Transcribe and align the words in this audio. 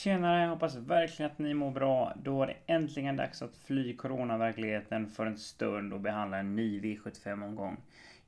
Tjenare, 0.00 0.48
hoppas 0.48 0.76
verkligen 0.76 1.30
att 1.32 1.38
ni 1.38 1.54
mår 1.54 1.70
bra. 1.70 2.12
Då 2.22 2.42
är 2.42 2.46
det 2.46 2.56
äntligen 2.66 3.16
dags 3.16 3.42
att 3.42 3.56
fly 3.56 3.96
coronaverkligheten 3.96 5.10
för 5.10 5.26
en 5.26 5.38
stund 5.38 5.92
och 5.92 6.00
behandla 6.00 6.38
en 6.38 6.56
ny 6.56 6.80
V75-omgång. 6.80 7.76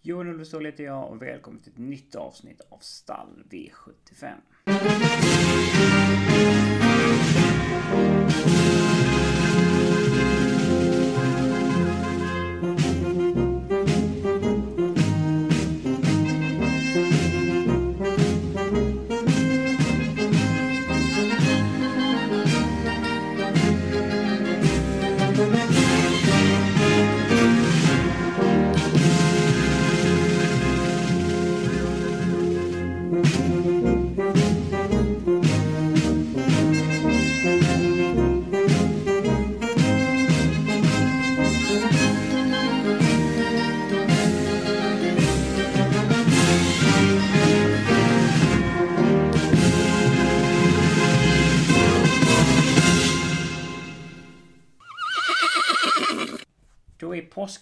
Johan 0.02 0.28
Ulveståhl 0.28 0.64
heter 0.64 0.84
jag 0.84 1.08
och 1.08 1.22
välkommen 1.22 1.60
till 1.60 1.72
ett 1.72 1.78
nytt 1.78 2.14
avsnitt 2.14 2.60
av 2.70 2.78
Stall 2.78 3.44
V75. 3.50 4.32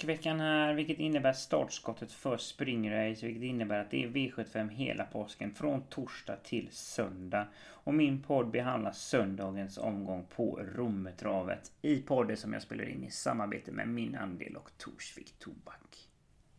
Påskveckan 0.01 0.41
här, 0.41 0.75
vilket 0.75 0.98
innebär 0.98 1.33
startskottet 1.33 2.12
för 2.12 2.37
springrace, 2.37 3.27
vilket 3.27 3.43
innebär 3.43 3.81
att 3.81 3.91
det 3.91 4.05
är 4.05 4.09
V75 4.09 4.70
hela 4.70 5.05
påsken 5.05 5.55
från 5.55 5.83
torsdag 5.83 6.37
till 6.37 6.69
söndag. 6.70 7.47
Och 7.59 7.95
min 7.95 8.23
podd 8.23 8.51
behandlar 8.51 8.93
söndagens 8.93 9.78
omgång 9.78 10.27
på 10.37 10.61
Rommetravet 10.75 11.73
i 11.83 12.03
podden 12.03 12.37
som 12.37 12.53
jag 12.53 12.62
spelar 12.62 12.84
in 12.84 13.05
i 13.05 13.11
samarbete 13.11 13.73
med 13.73 13.89
Min 13.89 14.17
Andel 14.17 14.56
och 14.56 14.71
Torsvik 14.78 15.39
Tobak. 15.39 16.09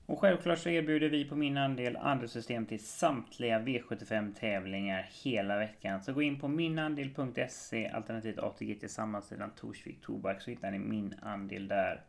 Och 0.06 0.20
självklart 0.20 0.60
så 0.60 0.70
erbjuder 0.70 1.10
vi 1.10 1.26
på 1.26 1.36
Min 1.36 1.58
Andel 1.58 1.98
andelssystem 1.98 2.66
till 2.66 2.86
samtliga 2.86 3.60
V75 3.60 4.34
tävlingar 4.34 5.10
hela 5.24 5.58
veckan. 5.58 6.02
Så 6.02 6.14
gå 6.14 6.22
in 6.22 6.40
på 6.40 6.48
minandel.se 6.48 7.88
alternativt 7.88 8.40
ATG 8.40 8.76
tillsammans 8.80 9.26
sedan 9.26 9.52
Torsvik 9.56 10.02
Tobak 10.02 10.42
så 10.42 10.50
hittar 10.50 10.72
ni 10.72 10.80
Min 10.80 11.16
Andel 11.22 11.68
där. 11.68 12.02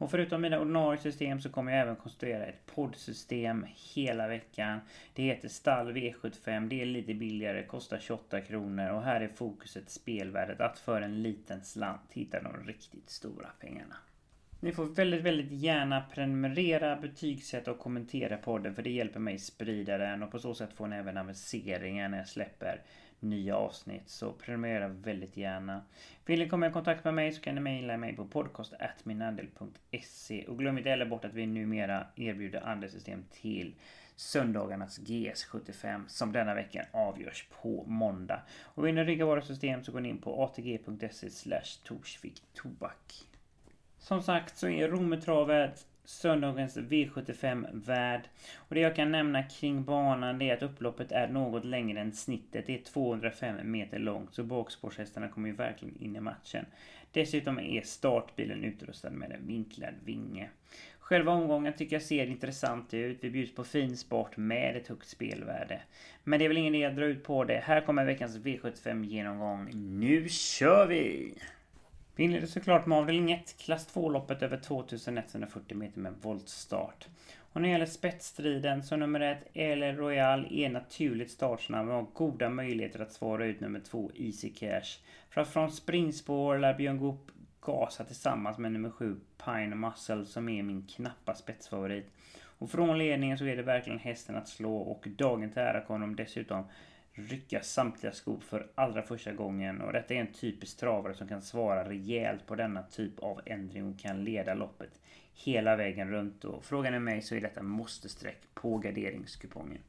Och 0.00 0.10
förutom 0.10 0.40
mina 0.40 0.60
ordinarie 0.60 1.00
system 1.00 1.40
så 1.40 1.48
kommer 1.48 1.72
jag 1.72 1.80
även 1.80 1.96
konstruera 1.96 2.46
ett 2.46 2.66
poddsystem 2.66 3.66
hela 3.94 4.28
veckan. 4.28 4.80
Det 5.14 5.22
heter 5.22 5.48
Stall 5.48 5.92
V75. 5.92 6.68
Det 6.68 6.82
är 6.82 6.86
lite 6.86 7.14
billigare, 7.14 7.62
kostar 7.62 7.98
28 7.98 8.40
kronor 8.40 8.90
och 8.90 9.02
här 9.02 9.20
är 9.20 9.28
fokuset 9.28 9.90
spelvärdet. 9.90 10.60
Att 10.60 10.78
för 10.78 11.02
en 11.02 11.22
liten 11.22 11.64
slant 11.64 12.00
hitta 12.10 12.42
de 12.42 12.66
riktigt 12.66 13.10
stora 13.10 13.48
pengarna. 13.60 13.96
Ni 14.60 14.72
får 14.72 14.84
väldigt, 14.84 15.22
väldigt 15.22 15.52
gärna 15.52 16.00
prenumerera, 16.00 16.96
betygsätta 16.96 17.70
och 17.70 17.78
kommentera 17.78 18.36
podden 18.36 18.74
för 18.74 18.82
det 18.82 18.90
hjälper 18.90 19.20
mig 19.20 19.38
sprida 19.38 19.98
den 19.98 20.22
och 20.22 20.30
på 20.30 20.38
så 20.38 20.54
sätt 20.54 20.72
får 20.72 20.86
ni 20.86 20.96
även 20.96 21.16
aviseringar 21.16 22.08
när 22.08 22.18
jag 22.18 22.28
släpper 22.28 22.82
nya 23.20 23.56
avsnitt. 23.56 24.08
Så 24.08 24.32
prenumerera 24.32 24.88
väldigt 24.88 25.36
gärna. 25.36 25.82
Vill 26.26 26.38
ni 26.38 26.48
komma 26.48 26.66
i 26.66 26.72
kontakt 26.72 27.04
med 27.04 27.14
mig 27.14 27.32
så 27.32 27.40
kan 27.40 27.54
ni 27.54 27.60
mejla 27.60 27.96
mig 27.96 28.16
på 28.16 28.26
podcast.minandel.se 28.26 30.46
och 30.46 30.58
glöm 30.58 30.78
inte 30.78 30.90
heller 30.90 31.06
bort 31.06 31.24
att 31.24 31.34
vi 31.34 31.46
numera 31.46 32.06
erbjuder 32.16 32.60
andelssystem 32.60 33.24
till 33.30 33.74
söndagarnas 34.16 35.00
GS75 35.00 36.08
som 36.08 36.32
denna 36.32 36.54
vecka 36.54 36.86
avgörs 36.92 37.48
på 37.62 37.84
måndag. 37.86 38.42
Och 38.62 38.86
vill 38.86 38.94
ni 38.94 39.04
rigga 39.04 39.24
våra 39.24 39.42
system 39.42 39.84
så 39.84 39.92
går 39.92 40.00
ni 40.00 40.08
in 40.08 40.18
på 40.18 40.44
atg.se 40.44 41.28
torsvik 41.84 42.42
tobak. 42.54 43.12
Som 43.98 44.22
sagt 44.22 44.56
så 44.56 44.68
är 44.68 44.88
Rometravet 44.88 45.86
söndagens 46.04 46.76
V75 46.76 47.66
värd. 47.72 48.28
Och 48.56 48.74
det 48.74 48.80
jag 48.80 48.96
kan 48.96 49.12
nämna 49.12 49.42
kring 49.42 49.84
banan 49.84 50.38
det 50.38 50.50
är 50.50 50.56
att 50.56 50.62
upploppet 50.62 51.12
är 51.12 51.28
något 51.28 51.64
längre 51.64 52.00
än 52.00 52.12
snittet. 52.12 52.66
Det 52.66 52.74
är 52.74 52.82
205 52.82 53.56
meter 53.70 53.98
långt 53.98 54.34
så 54.34 54.44
bakspårshästarna 54.44 55.28
kommer 55.28 55.48
ju 55.48 55.54
verkligen 55.54 56.02
in 56.02 56.16
i 56.16 56.20
matchen. 56.20 56.66
Dessutom 57.12 57.58
är 57.58 57.82
startbilen 57.82 58.64
utrustad 58.64 59.10
med 59.10 59.32
en 59.32 59.46
vinklad 59.46 59.94
vinge. 60.04 60.48
Själva 60.98 61.32
omgången 61.32 61.72
tycker 61.72 61.96
jag 61.96 62.02
ser 62.02 62.26
intressant 62.26 62.94
ut. 62.94 63.18
Vi 63.20 63.30
bjuds 63.30 63.54
på 63.54 63.64
fin 63.64 63.96
sport 63.96 64.36
med 64.36 64.76
ett 64.76 64.88
högt 64.88 65.08
spelvärde. 65.08 65.80
Men 66.24 66.38
det 66.38 66.44
är 66.44 66.48
väl 66.48 66.58
ingen 66.58 66.74
idé 66.74 66.84
att 66.84 66.96
dra 66.96 67.04
ut 67.04 67.24
på 67.24 67.44
det. 67.44 67.62
Här 67.64 67.80
kommer 67.80 68.04
veckans 68.04 68.38
V75 68.38 69.04
genomgång. 69.04 69.70
Nu 69.72 70.28
kör 70.28 70.86
vi! 70.86 71.34
Vi 72.20 72.24
inleder 72.24 72.46
såklart 72.46 72.86
med 72.86 72.98
avdelning 72.98 73.32
1, 73.32 73.56
klass 73.58 73.94
2-loppet 73.94 74.42
över 74.42 74.56
2140 74.56 75.76
meter 75.76 76.00
med 76.00 76.14
voltstart. 76.22 77.08
Och 77.52 77.60
när 77.60 77.68
det 77.68 77.72
gäller 77.72 77.86
spetsstriden 77.86 78.82
så 78.82 78.96
nummer 78.96 79.20
1, 79.20 79.38
El 79.52 79.82
Royal, 79.82 80.48
är 80.50 80.70
naturligt 80.70 81.30
startsnabb 81.30 81.88
och 81.88 81.94
har 81.94 82.06
goda 82.12 82.48
möjligheter 82.48 83.00
att 83.00 83.12
svara 83.12 83.46
ut 83.46 83.60
nummer 83.60 83.80
2, 83.80 84.10
Easy 84.14 84.50
Cash. 84.50 84.98
För 85.30 85.40
att 85.40 85.48
från 85.48 85.72
springspår 85.72 86.58
lär 86.58 86.74
Björn 86.74 86.98
Goop 86.98 87.30
gasa 87.60 88.04
tillsammans 88.04 88.58
med 88.58 88.72
nummer 88.72 88.90
7, 88.90 89.16
Pine 89.44 89.74
Muscle, 89.74 90.24
som 90.24 90.48
är 90.48 90.62
min 90.62 90.86
knappa 90.86 91.34
spetsfavorit. 91.34 92.10
Och 92.42 92.70
från 92.70 92.98
ledningen 92.98 93.38
så 93.38 93.44
är 93.44 93.56
det 93.56 93.62
verkligen 93.62 93.98
hästen 93.98 94.36
att 94.36 94.48
slå 94.48 94.76
och 94.76 95.06
dagen 95.08 95.50
till 95.50 95.62
ära 95.62 95.80
kommer 95.80 96.00
de 96.00 96.16
dessutom 96.16 96.64
rycka 97.12 97.62
samtliga 97.62 98.12
skop 98.12 98.42
för 98.42 98.70
allra 98.74 99.02
första 99.02 99.32
gången 99.32 99.80
och 99.80 99.92
detta 99.92 100.14
är 100.14 100.18
en 100.18 100.32
typisk 100.32 100.78
travare 100.78 101.14
som 101.14 101.28
kan 101.28 101.42
svara 101.42 101.88
rejält 101.88 102.46
på 102.46 102.54
denna 102.54 102.82
typ 102.82 103.18
av 103.18 103.40
ändring 103.46 103.86
och 103.86 103.98
kan 103.98 104.24
leda 104.24 104.54
loppet 104.54 105.00
hela 105.34 105.76
vägen 105.76 106.10
runt 106.10 106.44
och 106.44 106.64
frågan 106.64 106.94
är 106.94 106.98
mig 106.98 107.22
så 107.22 107.34
är 107.34 107.40
detta 107.40 107.62
måste-streck 107.62 108.40
på 108.54 108.78
garderingskupongen. 108.78 109.82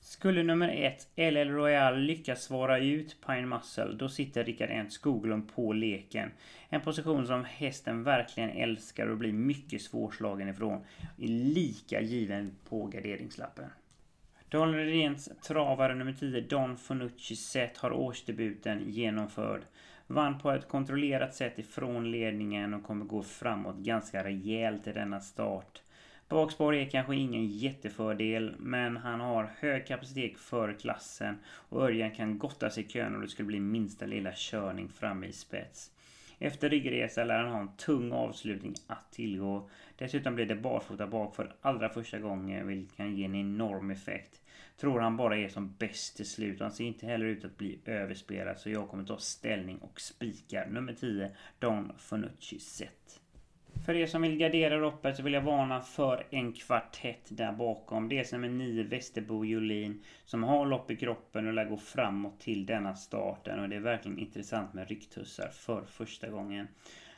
Skulle 0.00 0.42
nummer 0.42 0.68
ett, 0.68 1.08
LL 1.16 1.50
Royal, 1.50 1.98
lyckas 1.98 2.42
svara 2.42 2.78
ut 2.78 3.16
Pine 3.26 3.46
Muscle, 3.46 3.92
då 3.98 4.08
sitter 4.08 4.44
Rickard 4.44 4.70
Ent 4.70 4.92
Skoglund 4.92 5.54
på 5.54 5.72
leken. 5.72 6.30
En 6.68 6.80
position 6.80 7.26
som 7.26 7.44
hästen 7.44 8.02
verkligen 8.02 8.50
älskar 8.50 9.06
och 9.06 9.18
blir 9.18 9.32
mycket 9.32 9.82
svårslagen 9.82 10.48
ifrån. 10.48 10.84
Är 11.18 11.28
lika 11.28 12.00
given 12.00 12.56
på 12.68 12.86
garderingslappen. 12.86 13.70
Daniel 14.54 14.86
Redéns 14.86 15.28
travare 15.42 15.94
nummer 15.94 16.12
10 16.12 16.40
Don 16.40 16.76
Fonucci 16.76 17.36
Sett 17.36 17.76
har 17.76 17.92
årsdebuten 17.92 18.90
genomförd. 18.90 19.62
Vann 20.06 20.38
på 20.38 20.50
ett 20.50 20.68
kontrollerat 20.68 21.34
sätt 21.34 21.58
ifrån 21.58 22.10
ledningen 22.10 22.74
och 22.74 22.82
kommer 22.82 23.04
gå 23.04 23.22
framåt 23.22 23.76
ganska 23.76 24.24
rejält 24.24 24.86
i 24.86 24.92
denna 24.92 25.20
start. 25.20 25.82
Bakspår 26.28 26.74
är 26.74 26.90
kanske 26.90 27.16
ingen 27.16 27.46
jättefördel 27.46 28.54
men 28.58 28.96
han 28.96 29.20
har 29.20 29.50
hög 29.58 29.86
kapacitet 29.86 30.38
för 30.38 30.72
klassen 30.72 31.38
och 31.46 31.82
Örjan 31.82 32.10
kan 32.10 32.38
gotta 32.38 32.70
sig 32.70 32.84
i 32.84 32.88
kön 32.88 33.14
och 33.14 33.22
det 33.22 33.28
skulle 33.28 33.46
bli 33.46 33.60
minsta 33.60 34.06
lilla 34.06 34.32
körning 34.34 34.88
fram 34.88 35.24
i 35.24 35.32
spets. 35.32 35.90
Efter 36.44 36.70
ryggresa 36.70 37.24
lär 37.24 37.38
han 37.38 37.52
ha 37.52 37.60
en 37.60 37.76
tung 37.76 38.12
avslutning 38.12 38.74
att 38.86 39.12
tillgå. 39.12 39.70
Dessutom 39.98 40.34
blir 40.34 40.46
det 40.46 40.54
barfota 40.54 41.06
bak 41.06 41.36
för 41.36 41.54
allra 41.60 41.88
första 41.88 42.18
gången 42.18 42.66
vilket 42.66 42.96
kan 42.96 43.16
ge 43.16 43.24
en 43.24 43.34
enorm 43.34 43.90
effekt. 43.90 44.40
Tror 44.76 45.00
han 45.00 45.16
bara 45.16 45.36
är 45.36 45.48
som 45.48 45.74
bäst 45.78 46.16
till 46.16 46.28
slut. 46.28 46.60
Han 46.60 46.72
ser 46.72 46.84
inte 46.84 47.06
heller 47.06 47.26
ut 47.26 47.44
att 47.44 47.58
bli 47.58 47.78
överspelad 47.84 48.58
så 48.58 48.70
jag 48.70 48.88
kommer 48.88 49.04
ta 49.04 49.18
ställning 49.18 49.78
och 49.78 50.00
spika 50.00 50.66
nummer 50.66 50.92
10 50.92 51.30
Don 51.58 51.92
Fanucci 51.98 52.58
set. 52.58 53.20
För 53.84 53.94
er 53.96 54.06
som 54.06 54.22
vill 54.22 54.36
gardera 54.36 54.76
loppet 54.76 55.16
så 55.16 55.22
vill 55.22 55.32
jag 55.32 55.40
varna 55.40 55.80
för 55.80 56.26
en 56.30 56.52
kvartett 56.52 57.28
där 57.28 57.52
bakom. 57.52 58.08
Det 58.08 58.24
som 58.24 58.40
nummer 58.40 58.58
9 58.58 58.84
Västerbo 58.84 59.44
Jolin 59.44 60.02
som 60.24 60.42
har 60.42 60.66
lopp 60.66 60.90
i 60.90 60.96
kroppen 60.96 61.46
och 61.46 61.52
lär 61.52 61.64
gå 61.64 61.76
framåt 61.76 62.40
till 62.40 62.66
denna 62.66 62.94
starten. 62.94 63.60
Och 63.60 63.68
det 63.68 63.76
är 63.76 63.80
verkligen 63.80 64.18
intressant 64.18 64.74
med 64.74 64.88
rycktussar 64.88 65.48
för 65.48 65.84
första 65.84 66.28
gången. 66.28 66.68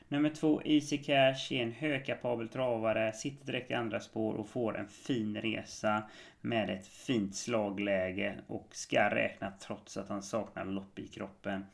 Nummer 0.09 0.31
två, 0.31 0.63
Easy 0.65 0.99
Cash, 0.99 1.53
är 1.53 1.63
en 1.63 1.73
högkapabel 1.73 2.49
travare, 2.49 3.13
sitter 3.13 3.47
direkt 3.47 3.71
i 3.71 3.75
andra 3.75 4.01
spår 4.01 4.35
och 4.35 4.49
får 4.49 4.79
en 4.79 4.89
fin 4.89 5.37
resa 5.37 6.03
med 6.41 6.71
ett 6.71 6.87
fint 6.87 7.35
slagläge 7.37 8.35
och 8.47 8.69
ska 8.71 9.11
räkna 9.11 9.53
trots 9.61 9.97
att 9.97 10.09
han 10.09 10.23
saknar 10.23 10.65
lopp 10.65 10.99
i 10.99 11.09
kroppen. 11.09 11.65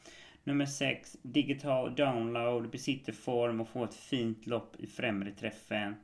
Nummer 0.45 0.67
6, 0.67 1.17
Digital 1.23 1.95
Download, 1.95 2.71
besitter 2.71 3.13
form 3.13 3.61
och 3.61 3.69
får 3.69 3.85
ett 3.85 3.95
fint 3.95 4.47
lopp 4.47 4.77
i 4.79 4.87
främre 4.87 5.31
träffen. 5.31 5.95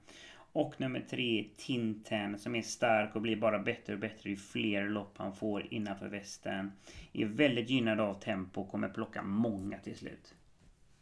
Och 0.52 0.80
nummer 0.80 1.00
3 1.00 1.44
Tinten 1.56 2.38
som 2.38 2.54
är 2.54 2.62
stark 2.62 3.16
och 3.16 3.22
blir 3.22 3.36
bara 3.36 3.58
bättre 3.58 3.92
och 3.92 3.98
bättre 3.98 4.30
ju 4.30 4.36
fler 4.36 4.88
lopp 4.88 5.18
han 5.18 5.32
får 5.32 5.74
innanför 5.74 6.08
västen. 6.08 6.72
Är 7.12 7.26
väldigt 7.26 7.70
gynnad 7.70 8.00
av 8.00 8.14
tempo 8.14 8.60
och 8.60 8.70
kommer 8.70 8.88
plocka 8.88 9.22
många 9.22 9.78
till 9.78 9.96
slut. 9.96 10.34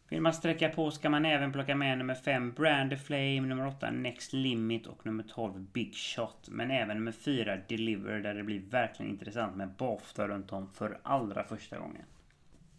Vill 0.09 0.21
man 0.21 0.35
sträcka 0.35 0.69
på 0.69 0.91
ska 0.91 1.11
man 1.11 1.25
även 1.25 1.53
plocka 1.53 1.77
med 1.77 1.99
nummer 1.99 2.15
5 2.15 2.53
Brand 2.53 2.91
the 2.91 2.97
Flame, 2.97 3.41
nummer 3.41 3.67
8 3.67 3.91
Next 3.91 4.33
Limit 4.33 4.87
och 4.87 5.07
nummer 5.07 5.25
12 5.29 5.61
Big 5.73 5.95
Shot. 5.95 6.49
Men 6.51 6.71
även 6.71 6.97
nummer 6.97 7.13
4 7.13 7.57
Deliver 7.69 8.19
där 8.19 8.35
det 8.35 8.43
blir 8.43 8.61
verkligen 8.61 9.13
intressant 9.13 9.57
med 9.57 9.69
Bafta 9.69 10.29
runt 10.29 10.53
om 10.53 10.69
för 10.73 10.99
allra 11.03 11.45
första 11.45 11.79
gången. 11.79 12.05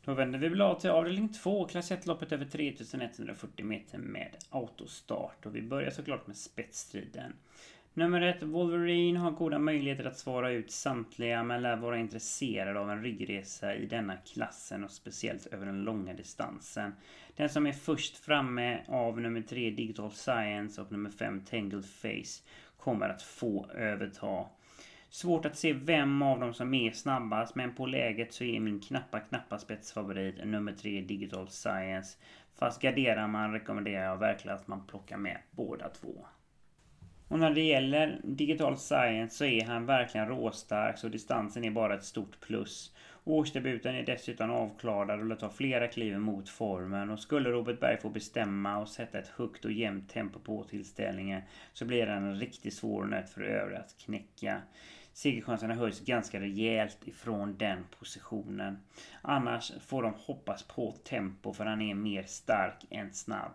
Då 0.08 0.14
vänder 0.14 0.40
vi 0.40 0.50
blad 0.50 0.80
till 0.80 0.90
avdelning 0.90 1.30
2, 1.30 1.68
klass 1.68 1.92
1-loppet 1.92 2.32
över 2.32 2.46
3140 2.46 3.66
meter 3.66 3.98
med 3.98 4.36
autostart. 4.50 5.46
Och 5.46 5.56
vi 5.56 5.62
börjar 5.62 5.90
såklart 5.90 6.28
med 6.28 6.36
spetsstriden. 6.36 7.34
Nummer 7.94 8.22
1, 8.22 8.44
Wolverine, 8.44 9.20
har 9.20 9.32
goda 9.32 9.60
möjligheter 9.60 10.06
att 10.06 10.18
svara 10.18 10.52
ut 10.52 10.72
samtliga 10.72 11.44
men 11.44 11.62
lär 11.62 11.76
vara 11.76 11.98
intresserad 11.98 12.78
av 12.78 12.92
en 12.92 13.04
ryggresa 13.04 13.76
i 13.76 13.86
denna 13.86 14.18
klassen 14.18 14.84
och 14.84 14.92
speciellt 14.92 15.46
över 15.46 15.66
den 15.66 15.84
långa 15.84 16.14
distansen. 16.14 16.92
Den 17.36 17.50
som 17.50 17.68
är 17.68 17.74
först 17.74 18.18
framme 18.18 18.84
av 18.88 19.22
nummer 19.22 19.42
3, 19.42 19.70
Digital 19.70 20.12
Science 20.12 20.82
och 20.82 20.92
nummer 20.92 21.10
5, 21.10 21.42
Tangled 21.42 21.86
Face 21.86 22.44
kommer 22.78 23.10
att 23.10 23.22
få 23.22 23.68
överta. 23.72 24.46
Svårt 25.18 25.46
att 25.46 25.58
se 25.58 25.74
vem 25.74 26.22
av 26.22 26.40
dem 26.40 26.54
som 26.54 26.74
är 26.74 26.92
snabbast 26.92 27.56
men 27.56 27.76
på 27.76 27.86
läget 27.86 28.34
så 28.34 28.44
är 28.44 28.60
min 28.60 28.80
knappa 28.80 29.20
knappa 29.20 29.58
spetsfavorit 29.58 30.46
nummer 30.46 30.74
3 30.74 31.02
Digital 31.02 31.48
Science. 31.48 32.18
Fast 32.56 32.82
garderar 32.82 33.28
man 33.28 33.54
rekommenderar 33.54 34.04
jag 34.04 34.18
verkligen 34.18 34.58
att 34.58 34.68
man 34.68 34.88
plockar 34.88 35.18
med 35.18 35.38
båda 35.52 35.90
två. 35.90 36.26
Och 37.28 37.40
när 37.40 37.54
det 37.54 37.62
gäller 37.62 38.20
Digital 38.24 38.78
Science 38.78 39.36
så 39.36 39.46
är 39.46 39.66
han 39.66 39.86
verkligen 39.86 40.28
råstark 40.28 40.98
så 40.98 41.08
distansen 41.08 41.64
är 41.64 41.72
bara 41.72 41.96
ett 41.96 42.04
stort 42.04 42.40
plus. 42.40 42.96
Årsdebuten 43.24 43.96
är 43.96 44.04
dessutom 44.06 44.52
avklarad 44.52 45.20
och 45.20 45.26
lär 45.26 45.36
ta 45.36 45.50
flera 45.50 45.88
kliv 45.88 46.20
mot 46.20 46.50
formen 46.50 47.10
och 47.10 47.20
skulle 47.20 47.50
Robert 47.50 47.80
Berg 47.80 47.98
få 47.98 48.10
bestämma 48.10 48.78
och 48.78 48.90
sätta 48.90 49.20
ett 49.20 49.28
högt 49.28 49.66
och 49.66 49.72
jämnt 49.72 50.10
tempo 50.10 50.40
på 50.40 50.64
tillställningen 50.64 51.42
så 51.74 51.86
blir 51.86 52.06
den 52.06 52.24
en 52.24 52.40
riktigt 52.40 52.74
svår 52.74 53.06
nöt 53.06 53.30
för 53.30 53.42
övriga 53.42 53.80
att 53.80 53.98
knäcka. 53.98 54.62
Segerchanserna 55.18 55.74
höjs 55.74 56.00
ganska 56.06 56.40
rejält 56.40 57.08
ifrån 57.08 57.58
den 57.58 57.86
positionen. 58.00 58.78
Annars 59.22 59.72
får 59.82 60.04
de 60.04 60.14
hoppas 60.18 60.64
på 60.64 60.92
tempo 60.92 61.54
för 61.54 61.66
han 61.66 61.82
är 61.82 61.96
mer 61.96 62.24
stark 62.24 62.86
än 62.90 63.14
snabb. 63.14 63.52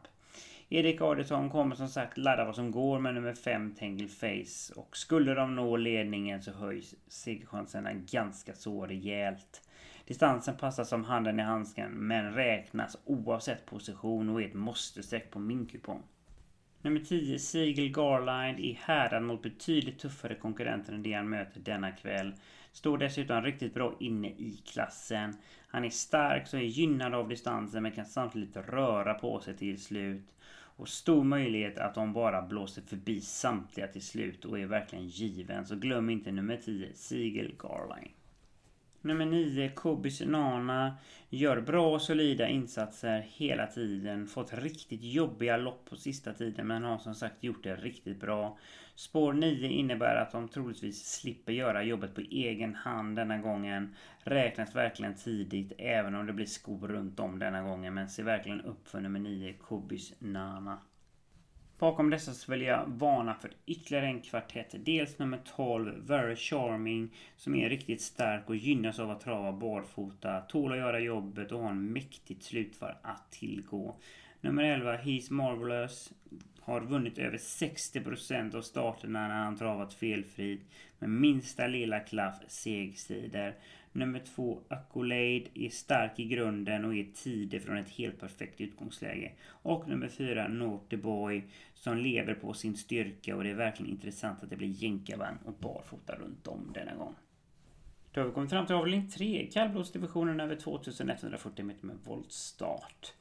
Erik 0.68 1.00
Adielsson 1.00 1.50
kommer 1.50 1.74
som 1.74 1.88
sagt 1.88 2.18
ladda 2.18 2.44
vad 2.44 2.54
som 2.54 2.70
går 2.70 2.98
med 2.98 3.14
nummer 3.14 3.34
5 3.34 3.74
Tangle 3.78 4.08
Face 4.08 4.74
och 4.76 4.96
skulle 4.96 5.34
de 5.34 5.56
nå 5.56 5.76
ledningen 5.76 6.42
så 6.42 6.52
höjs 6.52 6.94
segerchanserna 7.08 7.92
ganska 7.92 8.54
så 8.54 8.86
rejält. 8.86 9.68
Distansen 10.06 10.56
passar 10.56 10.84
som 10.84 11.04
handen 11.04 11.40
i 11.40 11.42
handsken 11.42 11.92
men 11.92 12.34
räknas 12.34 12.96
oavsett 13.04 13.66
position 13.66 14.28
och 14.28 14.42
är 14.42 14.46
ett 14.46 14.54
måste-streck 14.54 15.30
på 15.30 15.38
min 15.38 15.66
kupong. 15.66 16.02
Nummer 16.84 17.00
10, 17.00 17.38
Siegel 17.38 17.88
Garline, 17.88 18.58
är 18.58 18.74
härdad 18.74 19.22
mot 19.22 19.42
betydligt 19.42 19.98
tuffare 19.98 20.34
konkurrenter 20.34 20.92
än 20.92 21.02
det 21.02 21.12
han 21.12 21.28
möter 21.28 21.60
denna 21.60 21.90
kväll. 21.90 22.32
Står 22.72 22.98
dessutom 22.98 23.42
riktigt 23.42 23.74
bra 23.74 23.96
inne 24.00 24.28
i 24.28 24.60
klassen. 24.64 25.36
Han 25.66 25.84
är 25.84 25.90
stark 25.90 26.46
så 26.46 26.56
är 26.56 26.60
gynnad 26.60 27.14
av 27.14 27.28
distansen 27.28 27.82
men 27.82 27.92
kan 27.92 28.06
samtidigt 28.06 28.56
röra 28.56 29.14
på 29.14 29.40
sig 29.40 29.56
till 29.56 29.82
slut. 29.82 30.34
Och 30.76 30.88
stor 30.88 31.24
möjlighet 31.24 31.78
att 31.78 31.94
de 31.94 32.12
bara 32.12 32.42
blåser 32.42 32.82
förbi 32.82 33.20
samtliga 33.20 33.86
till 33.86 34.02
slut 34.02 34.44
och 34.44 34.58
är 34.58 34.66
verkligen 34.66 35.08
given. 35.08 35.66
Så 35.66 35.76
glöm 35.76 36.10
inte 36.10 36.32
nummer 36.32 36.56
10, 36.56 36.94
Siegel 36.94 37.54
Garline. 37.58 38.12
Nummer 39.04 39.26
9, 39.26 39.68
Kobi 39.68 40.10
Nana. 40.26 40.96
Gör 41.28 41.60
bra 41.60 41.94
och 41.94 42.02
solida 42.02 42.48
insatser 42.48 43.26
hela 43.28 43.66
tiden. 43.66 44.26
Fått 44.26 44.52
riktigt 44.52 45.02
jobbiga 45.02 45.56
lopp 45.56 45.90
på 45.90 45.96
sista 45.96 46.32
tiden 46.32 46.66
men 46.66 46.84
har 46.84 46.98
som 46.98 47.14
sagt 47.14 47.44
gjort 47.44 47.62
det 47.62 47.76
riktigt 47.76 48.20
bra. 48.20 48.58
Spår 48.94 49.32
9 49.32 49.68
innebär 49.68 50.16
att 50.16 50.32
de 50.32 50.48
troligtvis 50.48 51.20
slipper 51.20 51.52
göra 51.52 51.82
jobbet 51.82 52.14
på 52.14 52.20
egen 52.20 52.74
hand 52.74 53.16
denna 53.16 53.38
gången. 53.38 53.94
Räknas 54.18 54.74
verkligen 54.74 55.14
tidigt 55.14 55.72
även 55.78 56.14
om 56.14 56.26
det 56.26 56.32
blir 56.32 56.46
skor 56.46 56.88
runt 56.88 57.20
om 57.20 57.38
denna 57.38 57.62
gången 57.62 57.94
men 57.94 58.08
se 58.08 58.22
verkligen 58.22 58.60
upp 58.60 58.88
för 58.88 59.00
nummer 59.00 59.20
9, 59.20 59.52
Kobis 59.52 60.14
Nana. 60.18 60.78
Bakom 61.82 62.10
dessa 62.10 62.32
så 62.32 62.52
vill 62.52 62.62
jag 62.62 62.84
varna 62.86 63.34
för 63.34 63.50
ytterligare 63.66 64.06
en 64.06 64.20
kvartett. 64.20 64.74
Dels 64.84 65.18
nummer 65.18 65.40
12, 65.56 66.06
Very 66.06 66.36
Charming, 66.36 67.10
som 67.36 67.54
är 67.54 67.68
riktigt 67.68 68.00
stark 68.00 68.48
och 68.48 68.56
gynnas 68.56 68.98
av 68.98 69.10
att 69.10 69.20
trava 69.20 69.52
barfota, 69.52 70.40
tål 70.40 70.72
att 70.72 70.78
göra 70.78 71.00
jobbet 71.00 71.52
och 71.52 71.60
har 71.60 71.70
en 71.70 71.92
mäktigt 71.92 72.42
slutvar 72.42 72.98
att 73.02 73.30
tillgå. 73.30 73.96
Nummer 74.40 74.64
11, 74.64 74.96
He's 74.96 75.32
Marvelous, 75.32 76.12
har 76.60 76.80
vunnit 76.80 77.18
över 77.18 77.38
60% 77.38 78.56
av 78.56 78.62
starterna 78.62 79.28
när 79.28 79.44
han 79.44 79.56
travat 79.56 79.94
felfritt. 79.94 80.70
Med 80.98 81.10
minsta 81.10 81.66
lilla 81.66 82.00
klaff 82.00 82.42
segstider. 82.48 83.54
Nummer 83.92 84.18
två, 84.34 84.60
Accolade, 84.68 85.44
är 85.54 85.68
stark 85.68 86.18
i 86.18 86.24
grunden 86.24 86.84
och 86.84 86.94
är 86.94 87.06
tidig 87.14 87.62
från 87.62 87.76
ett 87.76 87.88
helt 87.88 88.20
perfekt 88.20 88.60
utgångsläge. 88.60 89.32
Och 89.48 89.88
nummer 89.88 90.08
fyra, 90.08 90.48
Naughty 90.48 90.96
Boy, 90.96 91.44
som 91.74 91.96
lever 91.96 92.34
på 92.34 92.54
sin 92.54 92.76
styrka 92.76 93.36
och 93.36 93.44
det 93.44 93.50
är 93.50 93.54
verkligen 93.54 93.92
intressant 93.92 94.42
att 94.42 94.50
det 94.50 94.56
blir 94.56 94.68
jänkarvagn 94.68 95.38
och 95.44 95.54
barfota 95.54 96.14
runt 96.14 96.46
om 96.46 96.72
denna 96.74 96.94
gång. 96.94 97.14
Då 98.12 98.20
har 98.20 98.28
vi 98.28 98.34
kommit 98.34 98.50
fram 98.50 98.66
till 98.66 98.74
avdelning 98.74 99.10
3, 99.10 99.48
kallblodsdivisionen 99.52 100.40
över 100.40 100.56
2140 100.56 101.64
meter 101.64 101.86
med 101.86 101.96
voltstart. 102.04 103.12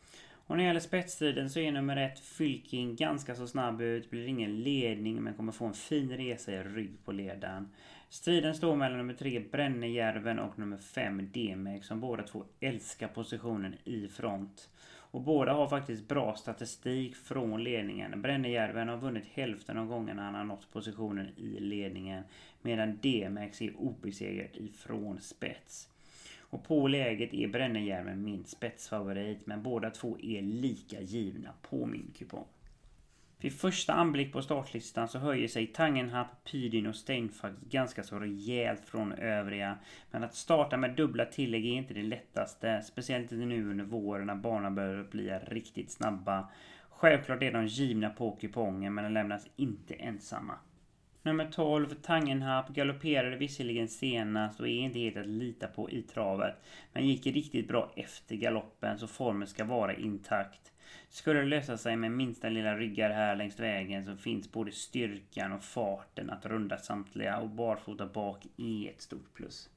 Och 0.51 0.57
när 0.57 0.63
det 0.63 0.67
gäller 0.67 0.79
spetstiden 0.79 1.49
så 1.49 1.59
är 1.59 1.71
nummer 1.71 1.97
ett 1.97 2.19
Fylking 2.19 2.95
ganska 2.95 3.35
så 3.35 3.47
snabb 3.47 3.81
ut. 3.81 4.09
Blir 4.09 4.27
ingen 4.27 4.63
ledning 4.63 5.23
men 5.23 5.33
kommer 5.33 5.51
få 5.51 5.65
en 5.65 5.73
fin 5.73 6.17
resa 6.17 6.51
i 6.51 6.63
rygg 6.63 7.05
på 7.05 7.11
ledaren. 7.11 7.69
Striden 8.11 8.55
står 8.55 8.75
mellan 8.75 8.97
nummer 8.97 9.13
3 9.13 9.39
Brännejärven 9.51 10.39
och 10.39 10.59
nummer 10.59 10.77
5 10.77 11.29
Demek 11.33 11.83
som 11.83 11.99
båda 11.99 12.23
två 12.23 12.45
älskar 12.59 13.07
positionen 13.07 13.75
i 13.83 14.07
front. 14.07 14.69
Och 14.85 15.21
båda 15.21 15.53
har 15.53 15.67
faktiskt 15.67 16.07
bra 16.07 16.35
statistik 16.35 17.15
från 17.15 17.63
ledningen. 17.63 18.21
Brännejärven 18.21 18.87
har 18.87 18.97
vunnit 18.97 19.25
hälften 19.33 19.77
av 19.77 19.87
gångerna 19.87 20.23
han 20.23 20.35
har 20.35 20.43
nått 20.43 20.71
positionen 20.71 21.29
i 21.37 21.59
ledningen. 21.59 22.23
Medan 22.61 22.99
Demex 23.01 23.61
är 23.61 23.75
obesegrad 23.77 24.49
ifrån 24.53 25.19
spets. 25.21 25.89
Och 26.39 26.63
på 26.63 26.87
läget 26.87 27.33
är 27.33 27.47
Brännejärven 27.47 28.23
min 28.23 28.43
spetsfavorit 28.45 29.45
men 29.45 29.63
båda 29.63 29.89
två 29.89 30.17
är 30.21 30.41
lika 30.41 31.01
givna 31.01 31.53
på 31.61 31.85
min 31.85 32.11
kupong. 32.17 32.47
Vid 33.41 33.59
första 33.59 33.93
anblick 33.93 34.33
på 34.33 34.41
startlistan 34.41 35.07
så 35.07 35.19
höjer 35.19 35.47
sig 35.47 35.67
Tangenhap, 35.67 36.27
Pydin 36.51 36.87
och 36.87 36.95
Steinfax 36.95 37.55
ganska 37.69 38.03
så 38.03 38.19
rejält 38.19 38.85
från 38.85 39.13
övriga. 39.13 39.77
Men 40.11 40.23
att 40.23 40.35
starta 40.35 40.77
med 40.77 40.95
dubbla 40.95 41.25
tillägg 41.25 41.65
är 41.65 41.73
inte 41.73 41.93
det 41.93 42.03
lättaste. 42.03 42.81
Speciellt 42.81 43.31
inte 43.31 43.45
nu 43.45 43.71
under 43.71 43.85
våren 43.85 44.27
när 44.27 44.35
banorna 44.35 44.71
börjar 44.71 45.03
bli 45.03 45.29
riktigt 45.29 45.91
snabba. 45.91 46.49
Självklart 46.89 47.43
är 47.43 47.51
de 47.51 47.67
givna 47.67 48.09
på 48.09 48.31
kupongen 48.31 48.93
men 48.93 49.03
de 49.03 49.13
lämnas 49.13 49.47
inte 49.55 49.93
ensamma. 49.93 50.53
Nummer 51.23 51.51
12, 51.51 51.87
Tangenhap, 52.01 52.69
galopperade 52.69 53.37
visserligen 53.37 53.87
senast 53.87 54.59
och 54.59 54.67
är 54.67 54.71
inte 54.71 54.99
helt 54.99 55.17
att 55.17 55.27
lita 55.27 55.67
på 55.67 55.89
i 55.89 56.01
travet. 56.01 56.55
Men 56.93 57.07
gick 57.07 57.25
riktigt 57.25 57.67
bra 57.67 57.91
efter 57.95 58.35
galoppen 58.35 58.99
så 58.99 59.07
formen 59.07 59.47
ska 59.47 59.65
vara 59.65 59.95
intakt. 59.95 60.71
Skulle 61.09 61.39
det 61.39 61.45
lösa 61.45 61.77
sig 61.77 61.95
med 61.95 62.11
minsta 62.11 62.49
lilla 62.49 62.77
ryggar 62.77 63.09
här 63.09 63.35
längs 63.35 63.59
vägen 63.59 64.05
så 64.05 64.15
finns 64.15 64.51
både 64.51 64.71
styrkan 64.71 65.51
och 65.51 65.63
farten 65.63 66.29
att 66.29 66.45
runda 66.45 66.77
samtliga 66.77 67.37
och 67.37 67.49
barfota 67.49 68.05
bak 68.05 68.45
är 68.57 68.89
ett 68.89 69.01
stort 69.01 69.33
plus. 69.33 69.69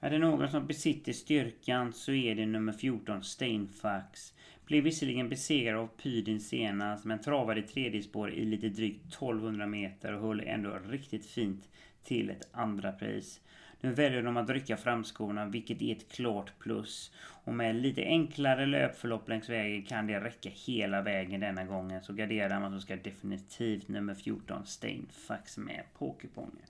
Är 0.00 0.10
det 0.10 0.18
någon 0.18 0.48
som 0.48 0.66
besitter 0.66 1.12
styrkan 1.12 1.92
så 1.92 2.12
är 2.12 2.34
det 2.34 2.46
nummer 2.46 2.72
14 2.72 3.22
Steinfax. 3.22 4.34
Blev 4.66 4.84
visserligen 4.84 5.28
besegrad 5.28 5.80
av 5.80 5.86
Pydin 5.86 6.40
senast 6.40 7.04
men 7.04 7.20
travade 7.20 7.60
i 7.60 7.62
tredje 7.62 8.02
spår 8.02 8.30
i 8.30 8.44
lite 8.44 8.68
drygt 8.68 9.06
1200 9.06 9.66
meter 9.66 10.12
och 10.12 10.20
höll 10.20 10.40
ändå 10.40 10.78
riktigt 10.88 11.26
fint 11.26 11.68
till 12.04 12.30
ett 12.30 12.48
andra 12.52 12.92
pris. 12.92 13.40
Nu 13.84 13.92
väljer 13.92 14.22
de 14.22 14.36
att 14.36 14.50
rycka 14.50 14.76
framskorna 14.76 15.46
vilket 15.46 15.82
är 15.82 15.96
ett 15.96 16.12
klart 16.12 16.58
plus. 16.58 17.12
Och 17.44 17.54
med 17.54 17.76
lite 17.76 18.04
enklare 18.04 18.66
löpförlopp 18.66 19.28
längs 19.28 19.48
vägen 19.48 19.82
kan 19.82 20.06
det 20.06 20.20
räcka 20.20 20.50
hela 20.52 21.02
vägen 21.02 21.40
denna 21.40 21.64
gången. 21.64 22.02
Så 22.02 22.12
garderar 22.12 22.60
man 22.60 22.72
så 22.72 22.80
ska 22.80 22.96
definitivt 22.96 23.88
nummer 23.88 24.14
14 24.14 24.66
Stainfax 24.66 25.58
med 25.58 25.82
på 25.98 26.12
kupongen. 26.12 26.66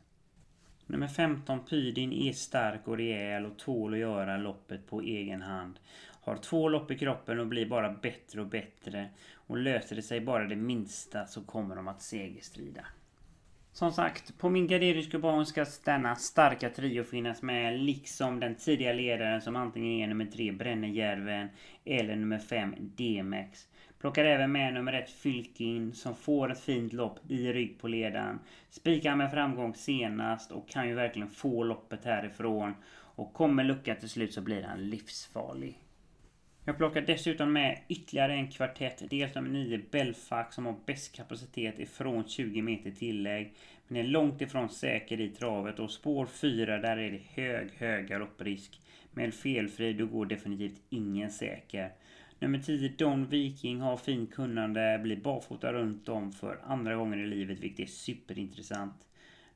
Nummer 0.86 1.08
15 1.08 1.64
Pydin 1.64 2.12
är 2.12 2.32
stark 2.32 2.88
och 2.88 2.96
rejäl 2.96 3.46
och 3.46 3.58
tål 3.58 3.92
att 3.92 3.98
göra 4.00 4.36
loppet 4.36 4.86
på 4.86 5.00
egen 5.00 5.42
hand. 5.42 5.80
Har 6.20 6.36
två 6.36 6.68
lopp 6.68 6.90
i 6.90 6.98
kroppen 6.98 7.40
och 7.40 7.46
blir 7.46 7.66
bara 7.66 7.92
bättre 7.92 8.40
och 8.40 8.46
bättre. 8.46 9.08
Och 9.34 9.58
löser 9.58 9.96
det 9.96 10.02
sig 10.02 10.20
bara 10.20 10.46
det 10.46 10.56
minsta 10.56 11.26
så 11.26 11.40
kommer 11.40 11.76
de 11.76 11.88
att 11.88 12.02
segerstrida. 12.02 12.86
Som 13.74 13.92
sagt, 13.92 14.38
på 14.38 14.50
min 14.50 14.66
garderingskupong 14.66 15.46
ska 15.46 15.66
denna 15.84 16.16
starka 16.16 16.70
trio 16.70 17.04
finnas 17.04 17.42
med 17.42 17.80
liksom 17.80 18.40
den 18.40 18.54
tidiga 18.54 18.92
ledaren 18.92 19.40
som 19.40 19.56
antingen 19.56 20.00
är 20.02 20.06
nummer 20.06 20.26
3 20.26 20.52
Brännejärven 20.52 21.48
eller 21.84 22.16
nummer 22.16 22.38
5 22.38 22.74
Demex. 22.78 23.68
Plockar 24.00 24.24
även 24.24 24.52
med 24.52 24.74
nummer 24.74 24.92
1 24.92 25.10
Fylkin 25.10 25.94
som 25.94 26.14
får 26.14 26.52
ett 26.52 26.60
fint 26.60 26.92
lopp 26.92 27.30
i 27.30 27.52
rygg 27.52 27.78
på 27.80 27.88
ledaren. 27.88 28.38
Spikar 28.70 29.16
med 29.16 29.30
framgång 29.30 29.74
senast 29.74 30.52
och 30.52 30.68
kan 30.68 30.88
ju 30.88 30.94
verkligen 30.94 31.30
få 31.30 31.64
loppet 31.64 32.04
härifrån. 32.04 32.74
Och 33.16 33.32
kommer 33.32 33.64
lucka 33.64 33.94
till 33.94 34.08
slut 34.10 34.34
så 34.34 34.40
blir 34.40 34.62
han 34.62 34.88
livsfarlig. 34.88 35.83
Jag 36.66 36.76
plockar 36.76 37.00
dessutom 37.00 37.52
med 37.52 37.78
ytterligare 37.88 38.32
en 38.32 38.48
kvartett. 38.48 39.02
Dels 39.10 39.34
nummer 39.34 39.50
9 39.50 39.80
Belfax 39.90 40.54
som 40.54 40.66
har 40.66 40.76
bäst 40.86 41.16
kapacitet 41.16 41.78
ifrån 41.78 42.28
20 42.28 42.62
meter 42.62 42.90
tillägg. 42.90 43.54
Men 43.88 43.96
är 43.96 44.08
långt 44.08 44.40
ifrån 44.40 44.68
säker 44.68 45.20
i 45.20 45.28
travet 45.28 45.78
och 45.78 45.90
spår 45.90 46.26
4 46.26 46.78
där 46.78 46.96
är 46.96 47.10
det 47.10 47.42
hög, 47.42 47.70
hög 47.76 48.08
galopprisk. 48.08 48.80
Med 49.10 49.34
felfri 49.34 49.92
då 49.92 50.06
går 50.06 50.26
definitivt 50.26 50.82
ingen 50.90 51.30
säker. 51.30 51.92
Nummer 52.38 52.58
10 52.58 52.88
Don 52.98 53.26
Viking 53.26 53.80
har 53.80 53.96
fin 53.96 54.26
kunnande, 54.26 55.00
blir 55.02 55.16
barfota 55.16 55.72
runt 55.72 56.08
om 56.08 56.32
för 56.32 56.58
andra 56.64 56.94
gången 56.94 57.20
i 57.20 57.26
livet 57.26 57.60
vilket 57.60 57.88
är 57.88 57.92
superintressant. 57.92 58.94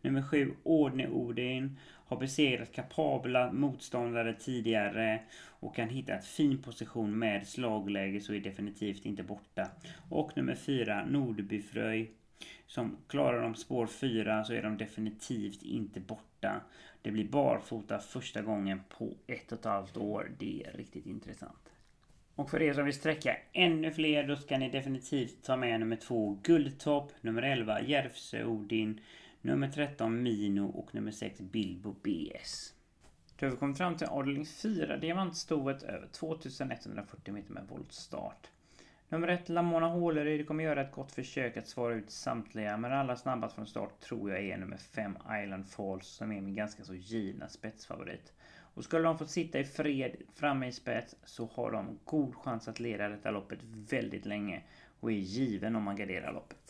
Nummer 0.02 0.22
7 0.22 0.54
Ordne 0.62 1.08
Odin 1.08 1.76
har 2.08 2.16
besegrat 2.16 2.72
kapabla 2.72 3.52
motståndare 3.52 4.34
tidigare 4.34 5.20
och 5.60 5.76
kan 5.76 5.88
hitta 5.88 6.14
ett 6.14 6.26
fin 6.26 6.62
position 6.62 7.18
med 7.18 7.46
slagläge 7.46 8.20
så 8.20 8.34
är 8.34 8.40
definitivt 8.40 9.04
inte 9.04 9.22
borta. 9.22 9.66
Och 10.08 10.36
nummer 10.36 10.54
4 10.54 11.04
Nordbyfröj 11.04 12.10
som 12.66 12.96
klarar 13.08 13.42
de 13.42 13.54
spår 13.54 13.86
4 13.86 14.44
så 14.44 14.52
är 14.52 14.62
de 14.62 14.76
definitivt 14.76 15.62
inte 15.62 16.00
borta. 16.00 16.60
Det 17.02 17.10
blir 17.10 17.28
barfota 17.28 17.98
första 17.98 18.42
gången 18.42 18.80
på 18.88 19.14
ett 19.26 19.52
och 19.52 19.58
ett 19.58 19.64
halvt 19.64 19.96
år. 19.96 20.30
Det 20.38 20.62
är 20.66 20.72
riktigt 20.72 21.06
intressant. 21.06 21.72
Och 22.34 22.50
för 22.50 22.62
er 22.62 22.72
som 22.72 22.84
vill 22.84 22.94
sträcka 22.94 23.36
ännu 23.52 23.90
fler 23.90 24.24
då 24.28 24.36
ska 24.36 24.58
ni 24.58 24.70
definitivt 24.70 25.42
ta 25.42 25.56
med 25.56 25.80
nummer 25.80 25.96
2 25.96 26.38
Guldtopp, 26.42 27.12
nummer 27.20 27.42
11 27.42 27.82
Järvsö 27.82 28.44
Odin, 28.44 29.00
nummer 29.40 29.68
13 29.68 30.22
Mino 30.22 30.66
och 30.66 30.94
nummer 30.94 31.10
6 31.10 31.40
Bilbo 31.40 31.92
BS. 32.02 32.74
Då 33.36 33.46
har 33.46 33.50
vi 33.50 33.56
kommit 33.56 33.78
fram 33.78 33.96
till 33.96 34.06
avdelning 34.06 34.46
4, 34.46 34.96
diamantstoet 34.96 35.82
över 35.82 36.08
2140 36.12 37.34
meter 37.34 37.52
med 37.52 37.66
voltstart. 37.68 38.50
Nummer 39.08 39.28
1 39.28 39.48
Lamona 39.48 39.88
Håleryd 39.88 40.46
kommer 40.46 40.64
göra 40.64 40.80
ett 40.80 40.92
gott 40.92 41.12
försök 41.12 41.56
att 41.56 41.68
svara 41.68 41.94
ut 41.94 42.10
samtliga 42.10 42.76
men 42.76 42.92
allra 42.92 43.16
snabbast 43.16 43.54
från 43.54 43.66
start 43.66 44.00
tror 44.00 44.30
jag 44.30 44.44
är 44.44 44.56
nummer 44.56 44.76
5 44.76 45.16
Island 45.42 45.68
Falls 45.68 46.06
som 46.06 46.32
är 46.32 46.40
min 46.40 46.54
ganska 46.54 46.84
så 46.84 46.94
givna 46.94 47.48
spetsfavorit. 47.48 48.32
Och 48.74 48.84
skulle 48.84 49.04
de 49.04 49.18
få 49.18 49.26
sitta 49.26 49.58
i 49.58 49.64
fred 49.64 50.16
framme 50.34 50.66
i 50.66 50.72
spets 50.72 51.16
så 51.24 51.50
har 51.52 51.72
de 51.72 51.98
god 52.04 52.34
chans 52.34 52.68
att 52.68 52.80
leda 52.80 53.08
detta 53.08 53.30
loppet 53.30 53.58
väldigt 53.62 54.26
länge 54.26 54.62
och 55.00 55.10
är 55.10 55.16
given 55.16 55.76
om 55.76 55.82
man 55.82 55.96
garderar 55.96 56.32
loppet. 56.32 56.67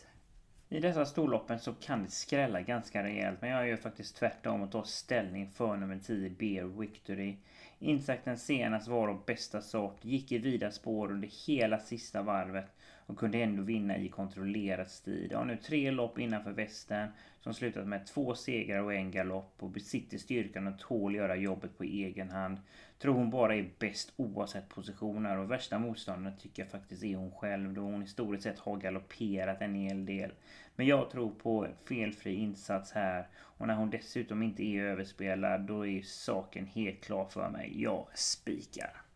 I 0.70 0.80
dessa 0.80 1.06
storloppen 1.06 1.58
så 1.60 1.72
kan 1.72 2.04
det 2.04 2.10
skrälla 2.10 2.60
ganska 2.60 3.02
rejält 3.02 3.40
men 3.40 3.50
jag 3.50 3.68
gör 3.68 3.76
faktiskt 3.76 4.16
tvärtom 4.16 4.62
och 4.62 4.72
tar 4.72 4.82
ställning 4.82 5.50
för 5.50 5.76
nummer 5.76 5.98
10 6.06 6.30
Beer 6.30 6.64
Victory. 6.64 7.36
Insakten 7.78 8.38
senast 8.38 8.88
var 8.88 9.08
av 9.08 9.24
bästa 9.24 9.60
sort, 9.60 10.04
gick 10.04 10.32
i 10.32 10.38
vida 10.38 10.70
spår 10.70 11.12
under 11.12 11.28
hela 11.46 11.78
sista 11.78 12.22
varvet 12.22 12.77
och 13.08 13.18
kunde 13.18 13.38
ändå 13.38 13.62
vinna 13.62 13.96
i 13.96 14.08
kontrollerad 14.08 14.90
stil. 14.90 15.28
Jag 15.30 15.38
har 15.38 15.44
nu 15.44 15.56
tre 15.56 15.90
lopp 15.90 16.18
innanför 16.18 16.50
västen 16.50 17.08
som 17.40 17.54
slutat 17.54 17.86
med 17.86 18.06
två 18.06 18.34
segrar 18.34 18.82
och 18.82 18.94
en 18.94 19.10
galopp 19.10 19.54
och 19.58 19.70
besitter 19.70 20.18
styrkan 20.18 20.66
och 20.66 20.78
tål 20.78 21.14
göra 21.14 21.36
jobbet 21.36 21.78
på 21.78 21.84
egen 21.84 22.30
hand. 22.30 22.58
Tror 22.98 23.14
hon 23.14 23.30
bara 23.30 23.54
är 23.54 23.70
bäst 23.78 24.12
oavsett 24.16 24.68
positioner 24.68 25.38
och 25.38 25.50
värsta 25.50 25.78
motståndaren 25.78 26.38
tycker 26.38 26.62
jag 26.62 26.70
faktiskt 26.70 27.04
är 27.04 27.16
hon 27.16 27.30
själv 27.30 27.72
då 27.72 27.80
hon 27.80 28.02
historiskt 28.02 28.44
sett 28.44 28.58
har 28.58 28.76
galopperat 28.76 29.60
en 29.60 29.74
hel 29.74 30.06
del. 30.06 30.30
Men 30.76 30.86
jag 30.86 31.10
tror 31.10 31.30
på 31.30 31.66
felfri 31.88 32.34
insats 32.34 32.92
här 32.92 33.26
och 33.34 33.66
när 33.66 33.74
hon 33.74 33.90
dessutom 33.90 34.42
inte 34.42 34.62
är 34.62 34.82
överspelad 34.82 35.60
då 35.60 35.86
är 35.86 36.02
saken 36.02 36.66
helt 36.66 37.04
klar 37.04 37.24
för 37.24 37.50
mig. 37.50 37.82
Jag 37.82 38.06
spikar. 38.14 39.07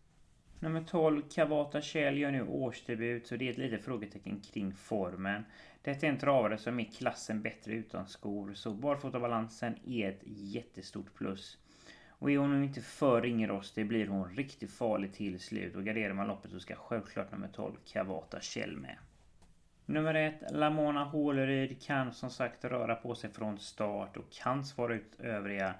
Nummer 0.62 0.82
12, 0.82 1.22
Kavata 1.30 1.80
Kjell 1.80 2.18
gör 2.18 2.30
nu 2.30 2.42
årsdebut 2.42 3.26
så 3.26 3.36
det 3.36 3.48
är 3.48 3.50
ett 3.50 3.58
litet 3.58 3.84
frågetecken 3.84 4.40
kring 4.40 4.72
formen. 4.72 5.44
Detta 5.82 6.06
är 6.06 6.10
en 6.10 6.18
travare 6.18 6.58
som 6.58 6.80
är 6.80 6.84
klassen 6.84 7.42
bättre 7.42 7.72
utan 7.72 8.06
skor 8.06 8.54
så 8.54 8.70
barfotabalansen 8.70 9.74
är 9.86 10.08
ett 10.08 10.20
jättestort 10.24 11.14
plus. 11.14 11.58
Och 12.08 12.30
är 12.30 12.38
hon 12.38 12.64
inte 12.64 12.80
för 12.80 13.22
ringrostig 13.22 13.88
blir 13.88 14.06
hon 14.06 14.34
riktigt 14.34 14.72
farlig 14.72 15.12
till 15.12 15.40
slut 15.40 15.76
och 15.76 15.84
garderar 15.84 16.14
man 16.14 16.26
loppet 16.26 16.50
så 16.50 16.60
ska 16.60 16.74
självklart 16.74 17.32
nummer 17.32 17.48
12 17.48 17.72
Kavata 17.92 18.40
Kjell 18.40 18.76
med. 18.76 18.96
Nummer 19.86 20.14
1 20.14 20.34
Lamona 20.50 21.04
Håleryd 21.04 21.82
kan 21.82 22.12
som 22.12 22.30
sagt 22.30 22.64
röra 22.64 22.94
på 22.94 23.14
sig 23.14 23.30
från 23.30 23.58
start 23.58 24.16
och 24.16 24.30
kan 24.30 24.64
svara 24.64 24.94
ut 24.94 25.20
övriga 25.20 25.74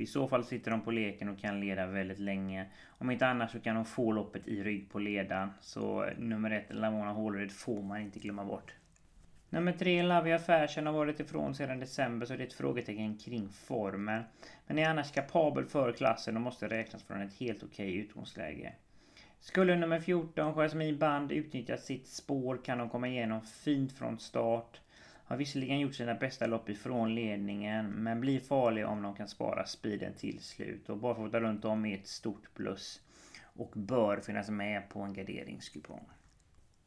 i 0.00 0.06
så 0.06 0.28
fall 0.28 0.44
sitter 0.44 0.70
de 0.70 0.80
på 0.80 0.90
leken 0.90 1.28
och 1.28 1.38
kan 1.38 1.60
leda 1.60 1.86
väldigt 1.86 2.18
länge. 2.18 2.66
Om 2.88 3.10
inte 3.10 3.26
annars 3.26 3.50
så 3.50 3.60
kan 3.60 3.74
de 3.74 3.84
få 3.84 4.12
loppet 4.12 4.48
i 4.48 4.62
rygg 4.62 4.90
på 4.90 4.98
ledan. 4.98 5.50
Så 5.60 6.04
eh, 6.04 6.18
nummer 6.18 6.50
ett, 6.50 6.66
Lamona 6.70 7.12
Håleryd, 7.12 7.52
får 7.52 7.82
man 7.82 8.00
inte 8.00 8.18
glömma 8.18 8.44
bort. 8.44 8.74
Nummer 9.50 9.72
tre, 9.72 10.02
Lavia 10.02 10.38
Fashion 10.38 10.86
har 10.86 10.92
varit 10.92 11.20
ifrån 11.20 11.54
sedan 11.54 11.80
december 11.80 12.26
så 12.26 12.36
det 12.36 12.42
är 12.42 12.46
ett 12.46 12.52
frågetecken 12.52 13.18
kring 13.18 13.48
formen. 13.48 14.22
Men 14.66 14.78
är 14.78 14.88
annars 14.88 15.12
kapabel 15.12 15.64
för 15.64 15.92
klassen 15.92 16.36
och 16.36 16.42
måste 16.42 16.68
räknas 16.68 17.02
från 17.02 17.20
ett 17.20 17.34
helt 17.34 17.62
okej 17.62 17.96
utgångsläge. 17.96 18.72
Skulle 19.40 19.76
nummer 19.76 20.00
14, 20.00 20.54
Jasmine 20.54 20.98
Band, 20.98 21.32
utnyttja 21.32 21.76
sitt 21.76 22.08
spår 22.08 22.60
kan 22.64 22.78
de 22.78 22.88
komma 22.88 23.08
igenom 23.08 23.40
fint 23.42 23.92
från 23.92 24.18
start. 24.18 24.80
Har 25.28 25.36
visserligen 25.36 25.80
gjort 25.80 25.94
sina 25.94 26.14
bästa 26.14 26.46
lopp 26.46 26.68
ifrån 26.68 27.14
ledningen 27.14 27.86
men 27.86 28.20
blir 28.20 28.40
farlig 28.40 28.86
om 28.86 29.02
de 29.02 29.14
kan 29.14 29.28
spara 29.28 29.66
speeden 29.66 30.14
till 30.14 30.40
slut. 30.40 30.88
Och 30.88 30.98
barfota 30.98 31.40
runt 31.40 31.64
om 31.64 31.86
är 31.86 31.94
ett 31.94 32.06
stort 32.06 32.54
plus. 32.54 33.00
Och 33.42 33.72
bör 33.74 34.20
finnas 34.20 34.50
med 34.50 34.88
på 34.88 35.00
en 35.00 35.12
garderingskupong. 35.12 36.08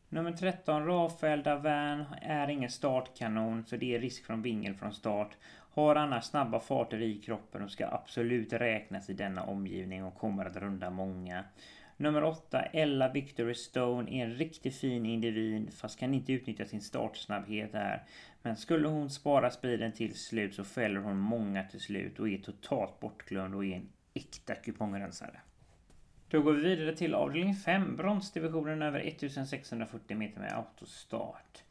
Nummer 0.09 0.31
13, 0.31 0.85
Rafael 0.85 1.43
Davern, 1.43 2.05
är 2.21 2.47
ingen 2.47 2.69
startkanon 2.69 3.65
så 3.65 3.75
det 3.75 3.95
är 3.95 3.99
risk 3.99 4.25
från 4.25 4.41
vingel 4.41 4.75
från 4.75 4.93
start. 4.93 5.37
Har 5.73 5.95
annars 5.95 6.25
snabba 6.25 6.59
farter 6.59 7.01
i 7.01 7.21
kroppen 7.21 7.61
och 7.61 7.71
ska 7.71 7.87
absolut 7.87 8.53
räknas 8.53 9.09
i 9.09 9.13
denna 9.13 9.43
omgivning 9.43 10.03
och 10.03 10.15
kommer 10.15 10.45
att 10.45 10.55
runda 10.55 10.89
många. 10.89 11.43
Nummer 12.01 12.23
8, 12.23 12.61
Ella 12.61 13.11
Victory 13.11 13.53
Stone, 13.53 14.11
är 14.11 14.25
en 14.25 14.35
riktigt 14.35 14.75
fin 14.75 15.05
individ 15.05 15.73
fast 15.73 15.99
kan 15.99 16.13
inte 16.13 16.33
utnyttja 16.33 16.65
sin 16.65 16.81
startsnabbhet 16.81 17.73
här. 17.73 18.03
Men 18.41 18.57
skulle 18.57 18.87
hon 18.87 19.09
spara 19.09 19.51
speeden 19.51 19.91
till 19.91 20.15
slut 20.15 20.55
så 20.55 20.63
fäller 20.63 20.99
hon 20.99 21.17
många 21.17 21.63
till 21.63 21.79
slut 21.79 22.19
och 22.19 22.29
är 22.29 22.37
totalt 22.37 22.99
bortglömd 22.99 23.55
och 23.55 23.65
är 23.65 23.75
en 23.75 23.89
äkta 24.13 24.55
kupongrensare. 24.55 25.39
Då 26.27 26.41
går 26.41 26.53
vi 26.53 26.61
vidare 26.61 26.95
till 26.95 27.13
avdelning 27.13 27.55
5, 27.55 27.95
bronsdivisionen 27.95 28.81
över 28.81 28.99
1640 28.99 30.17
meter 30.17 30.39
med 30.39 30.53
autostart. 30.53 31.63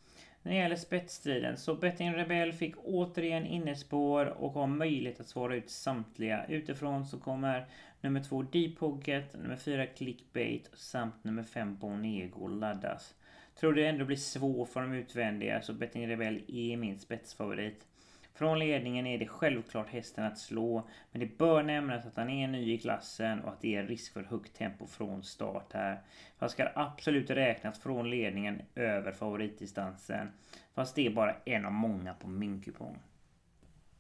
När 0.43 0.53
det 0.53 0.59
gäller 0.59 0.77
spetsstriden 0.77 1.57
så 1.57 1.75
Betting 1.75 2.15
Rebell 2.15 2.53
fick 2.53 2.75
återigen 2.85 3.47
innespår 3.47 4.27
och 4.27 4.53
har 4.53 4.67
möjlighet 4.67 5.21
att 5.21 5.29
svara 5.29 5.57
ut 5.57 5.71
samtliga. 5.71 6.47
Utifrån 6.49 7.07
så 7.07 7.19
kommer 7.19 7.67
nummer 8.01 8.23
2 8.23 8.43
Deep 8.43 8.79
Pocket, 8.79 9.35
nummer 9.35 9.57
4 9.57 9.87
Clickbait 9.87 10.71
samt 10.75 11.25
nummer 11.25 11.43
5 11.43 11.77
Bonego 11.77 12.47
laddas. 12.47 13.15
Tror 13.61 13.75
det 13.75 13.87
ändå 13.87 14.05
blir 14.05 14.17
svårt 14.17 14.69
för 14.69 14.81
de 14.81 14.93
utvändiga 14.93 15.63
så 15.63 15.73
Betting 15.73 16.09
Rebell 16.09 16.43
är 16.49 16.77
min 16.77 16.99
spetsfavorit. 16.99 17.87
Från 18.35 18.59
ledningen 18.59 19.07
är 19.07 19.19
det 19.19 19.27
självklart 19.27 19.89
hästen 19.89 20.25
att 20.25 20.39
slå, 20.39 20.89
men 21.13 21.21
det 21.21 21.39
bör 21.39 21.63
nämnas 21.63 22.07
att 22.07 22.17
han 22.17 22.31
är 22.31 22.49
ny 22.49 22.73
i 22.73 22.79
klassen 22.79 23.41
och 23.41 23.53
att 23.53 23.61
det 23.61 23.75
är 23.77 23.87
risk 23.87 24.13
för 24.13 24.23
högt 24.23 24.55
tempo 24.57 24.87
från 24.87 25.23
start 25.23 25.73
här. 25.73 26.01
Han 26.39 26.51
ska 26.51 26.69
absolut 26.75 27.31
räknas 27.31 27.79
från 27.79 28.11
ledningen 28.11 28.63
över 28.75 29.13
favoritdistansen, 29.13 30.29
fast 30.75 30.95
det 30.95 31.07
är 31.07 31.11
bara 31.11 31.37
en 31.45 31.65
av 31.65 31.73
många 31.73 32.15
på 32.15 32.29
min 32.29 32.63
kupong. 32.63 32.99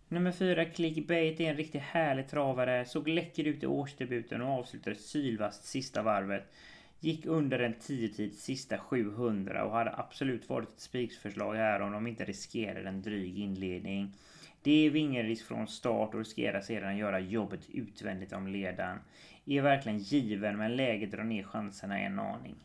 Nummer 0.08 0.32
4 0.32 0.64
Clickbait 0.64 1.40
är 1.40 1.50
en 1.50 1.56
riktigt 1.56 1.82
härlig 1.82 2.28
travare, 2.28 2.84
såg 2.84 3.08
läcker 3.08 3.44
ut 3.44 3.62
i 3.62 3.66
årsdebuten 3.66 4.42
och 4.42 4.58
avslutade 4.58 4.96
sylvast 4.96 5.64
sista 5.64 6.02
varvet. 6.02 6.52
Gick 7.02 7.26
under 7.26 7.58
en 7.58 7.74
10-tid 7.74 8.34
sista 8.34 8.78
700 8.78 9.64
och 9.64 9.72
hade 9.72 9.96
absolut 9.96 10.48
varit 10.48 10.68
ett 10.68 10.80
spiksförslag 10.80 11.54
här 11.54 11.80
om 11.80 11.92
de 11.92 12.06
inte 12.06 12.24
riskerade 12.24 12.88
en 12.88 13.02
dryg 13.02 13.38
inledning. 13.38 14.14
Det 14.62 14.86
är 14.86 14.90
vingelrisk 14.90 15.46
från 15.46 15.68
start 15.68 16.14
och 16.14 16.18
riskerar 16.18 16.60
sedan 16.60 16.96
göra 16.96 17.20
jobbet 17.20 17.60
utvändigt 17.70 18.32
om 18.32 18.46
ledaren. 18.46 18.98
är 19.44 19.62
verkligen 19.62 19.98
given 19.98 20.58
men 20.58 20.76
läget 20.76 21.10
drar 21.10 21.24
ner 21.24 21.42
chanserna 21.42 22.00
en 22.00 22.18
aning. 22.18 22.56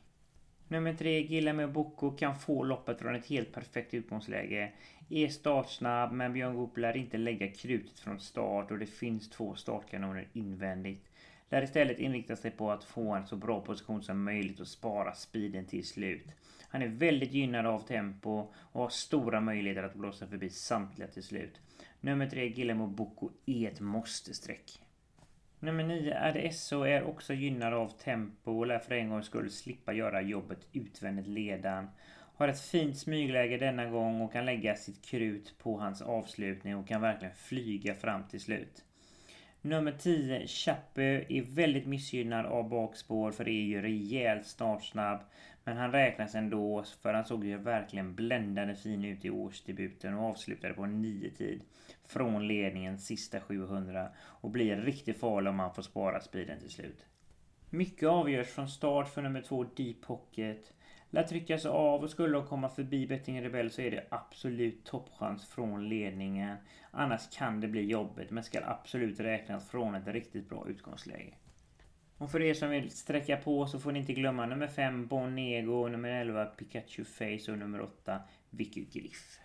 Nummer 0.68 0.94
3 0.94 1.24
Guillermo 1.24 1.68
Bocco 1.68 2.12
kan 2.12 2.40
få 2.40 2.64
loppet 2.64 3.00
från 3.00 3.16
ett 3.16 3.28
helt 3.28 3.54
perfekt 3.54 3.94
utgångsläge. 3.94 4.72
Är 5.10 5.28
startsnabb 5.28 6.12
men 6.12 6.34
Björn 6.34 6.56
Goop 6.56 6.78
lär 6.78 6.98
inte 6.98 7.18
lägga 7.18 7.48
krutet 7.48 8.00
från 8.00 8.20
start 8.20 8.72
och 8.72 8.80
det 8.80 8.86
finns 8.86 9.30
två 9.30 9.56
startkanoner 9.56 10.28
invändigt. 10.34 11.06
Lär 11.50 11.62
istället 11.62 12.00
inrikta 12.00 12.36
sig 12.36 12.52
på 12.52 12.72
att 12.72 12.84
få 12.84 13.12
en 13.14 13.28
så 13.28 13.36
bra 13.36 13.62
position 13.62 14.04
som 14.04 14.24
möjligt 14.24 14.60
och 14.60 14.68
spara 14.68 15.14
speeden 15.14 15.66
till 15.66 15.88
slut. 15.88 16.28
Han 16.70 16.82
är 16.82 16.88
väldigt 16.88 17.34
gynnad 17.34 17.66
av 17.66 17.80
tempo 17.80 18.48
och 18.56 18.82
har 18.82 18.90
stora 18.90 19.42
möjligheter 19.42 19.84
att 19.84 19.96
blåsa 19.96 20.28
förbi 20.28 20.50
samtliga 20.50 21.08
till 21.08 21.24
slut. 21.24 21.62
Nummer 22.02 22.30
3 22.30 22.50
Guillermo 22.50 22.88
Boko 22.88 23.30
är 23.46 23.68
ett 23.72 23.80
måste-streck. 23.80 24.80
Nummer 25.60 25.84
9 25.84 26.18
Adesso 26.20 26.82
är 26.84 27.04
också 27.04 27.34
gynnad 27.34 27.74
av 27.74 27.88
tempo 27.88 28.52
och 28.60 28.68
lär 28.68 28.80
för 28.80 28.96
en 28.96 29.10
gångs 29.10 29.26
skull 29.26 29.52
slippa 29.52 29.94
göra 29.94 30.22
jobbet 30.22 30.68
utvändigt 30.74 31.28
ledan. 31.28 31.88
Har 32.36 32.48
ett 32.48 32.62
fint 32.62 32.98
smygläge 32.98 33.58
denna 33.58 33.86
gång 33.86 34.22
och 34.22 34.32
kan 34.34 34.46
lägga 34.46 34.76
sitt 34.76 35.06
krut 35.06 35.56
på 35.58 35.80
hans 35.80 36.02
avslutning 36.02 36.76
och 36.76 36.88
kan 36.88 37.02
verkligen 37.02 37.36
flyga 37.36 37.96
fram 37.96 38.24
till 38.28 38.42
slut. 38.42 38.84
Nummer 39.66 39.92
10, 39.92 40.48
Chappe, 40.48 41.26
är 41.30 41.42
väldigt 41.42 41.86
missgynnad 41.86 42.46
av 42.46 42.70
bakspår 42.70 43.32
för 43.32 43.46
det 43.46 43.52
är 43.52 43.66
ju 43.66 43.82
rejält 43.82 44.46
startsnabb. 44.46 45.20
Men 45.64 45.78
han 45.78 45.92
räknas 45.92 46.36
ändå 46.36 46.84
för 47.02 47.14
han 47.14 47.26
såg 47.26 47.46
ju 47.46 47.58
verkligen 47.58 48.16
bländande 48.16 48.76
fin 48.76 49.06
ut 49.06 49.26
i 49.26 49.30
årsdebuten 49.30 50.14
och 50.14 50.26
avslutade 50.26 50.74
på 50.74 50.84
en 50.84 51.02
9 51.02 51.30
tid 51.30 51.62
från 52.08 52.48
ledningen 52.48 53.00
sista 53.00 53.40
700 53.40 54.10
och 54.18 54.50
blir 54.50 54.78
riktigt 54.78 55.20
farlig 55.20 55.50
om 55.50 55.60
han 55.60 55.74
får 55.74 55.82
spara 55.82 56.22
speeden 56.22 56.60
till 56.60 56.72
slut. 56.72 57.06
Mycket 57.70 58.10
avgörs 58.10 58.48
från 58.48 58.70
start 58.70 59.10
för 59.10 59.22
nummer 59.22 59.42
2 59.42 59.64
Deep 59.64 60.02
Pocket. 60.02 60.74
Lär 61.16 61.24
tryckas 61.24 61.66
av 61.66 62.04
och 62.04 62.10
skulle 62.10 62.34
de 62.34 62.48
komma 62.48 62.70
förbi 62.70 63.08
Betting 63.08 63.42
Rebell 63.42 63.72
så 63.72 63.82
är 63.82 63.92
det 63.92 64.04
absolut 64.10 64.86
toppchans 64.86 65.48
från 65.48 65.90
ledningen. 65.90 66.58
Annars 66.92 67.38
kan 67.38 67.62
det 67.62 67.68
bli 67.68 67.82
jobbigt 67.82 68.32
men 68.32 68.44
ska 68.44 68.60
absolut 68.66 69.20
räknas 69.20 69.70
från 69.70 69.96
ett 69.96 70.08
riktigt 70.08 70.50
bra 70.50 70.66
utgångsläge. 70.70 71.34
Och 72.18 72.32
för 72.32 72.42
er 72.42 72.54
som 72.54 72.70
vill 72.70 72.92
sträcka 72.92 73.38
på 73.38 73.68
så 73.68 73.80
får 73.80 73.92
ni 73.92 74.00
inte 74.00 74.14
glömma 74.14 74.46
nummer 74.46 74.68
5 74.68 75.08
Bonego, 75.08 75.88
nummer 75.88 76.10
11 76.10 76.46
Pikachu 76.46 77.04
Face 77.04 77.52
och 77.52 77.58
nummer 77.58 77.82
8 77.82 78.20
Vicky 78.50 78.86
Griff. 78.86 79.40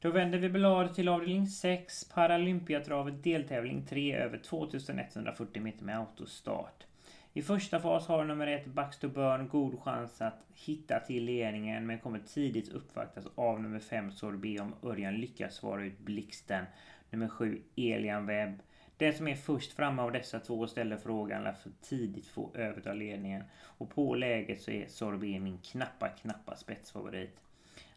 Då 0.00 0.10
vänder 0.10 0.38
vi 0.38 0.48
blad 0.48 0.94
till 0.94 1.08
avdelning 1.08 1.46
6 1.46 2.04
Paralympiatravet 2.04 3.24
deltävling 3.24 3.86
3 3.86 4.16
över 4.16 4.38
2140 4.38 5.62
meter 5.62 5.84
med 5.84 5.98
autostart. 5.98 6.86
I 7.36 7.42
första 7.42 7.80
fas 7.80 8.06
har 8.06 8.24
nummer 8.24 8.46
1 8.46 8.66
Baxter 8.66 9.08
Burn 9.08 9.48
god 9.48 9.80
chans 9.80 10.20
att 10.20 10.44
hitta 10.54 11.00
till 11.00 11.24
ledningen 11.24 11.86
men 11.86 11.98
kommer 11.98 12.18
tidigt 12.18 12.68
uppvaktas 12.68 13.26
av 13.34 13.62
nummer 13.62 13.78
5 13.78 14.12
Sorbet 14.12 14.60
om 14.60 14.74
Örjan 14.82 15.14
lyckas 15.14 15.54
svara 15.54 15.84
ut 15.84 15.98
blixten. 15.98 16.64
Nummer 17.10 17.28
7 17.28 17.62
Elian 17.76 18.26
Webb. 18.26 18.58
Den 18.96 19.14
som 19.14 19.28
är 19.28 19.34
först 19.34 19.72
framme 19.72 20.02
av 20.02 20.12
dessa 20.12 20.40
två 20.40 20.66
ställer 20.66 20.96
frågan 20.96 21.44
lär 21.44 21.52
för 21.52 21.70
tidigt 21.82 22.26
få 22.26 22.50
överta 22.54 22.92
ledningen. 22.92 23.42
Och 23.62 23.90
på 23.90 24.14
läget 24.14 24.60
så 24.60 24.70
är 24.70 24.86
Sorbet 24.88 25.42
min 25.42 25.58
knappa, 25.58 26.08
knappa 26.08 26.56
spetsfavorit. 26.56 27.40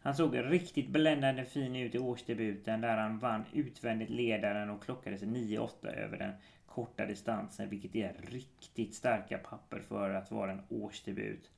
Han 0.02 0.16
såg 0.16 0.38
riktigt 0.38 0.90
bländande 0.90 1.46
fin 1.46 1.76
ut 1.76 1.96
i 1.96 2.00
årsdebuten 2.00 2.82
där 2.82 2.98
han 2.98 3.20
vann 3.20 3.46
utvändigt 3.54 4.10
ledaren 4.10 4.70
och 4.70 4.84
klockade 4.84 5.18
sig 5.18 5.28
9-8 5.28 5.88
över 5.88 6.18
den 6.18 6.34
korta 6.70 7.06
distansen 7.06 7.70
vilket 7.70 7.96
är 7.96 8.16
riktigt 8.22 8.96
starka 8.96 9.38
papper 9.38 9.80
för 9.80 10.10
att 10.10 10.32
vara 10.32 10.52
en 10.52 10.62
årsdebut. 10.70 11.50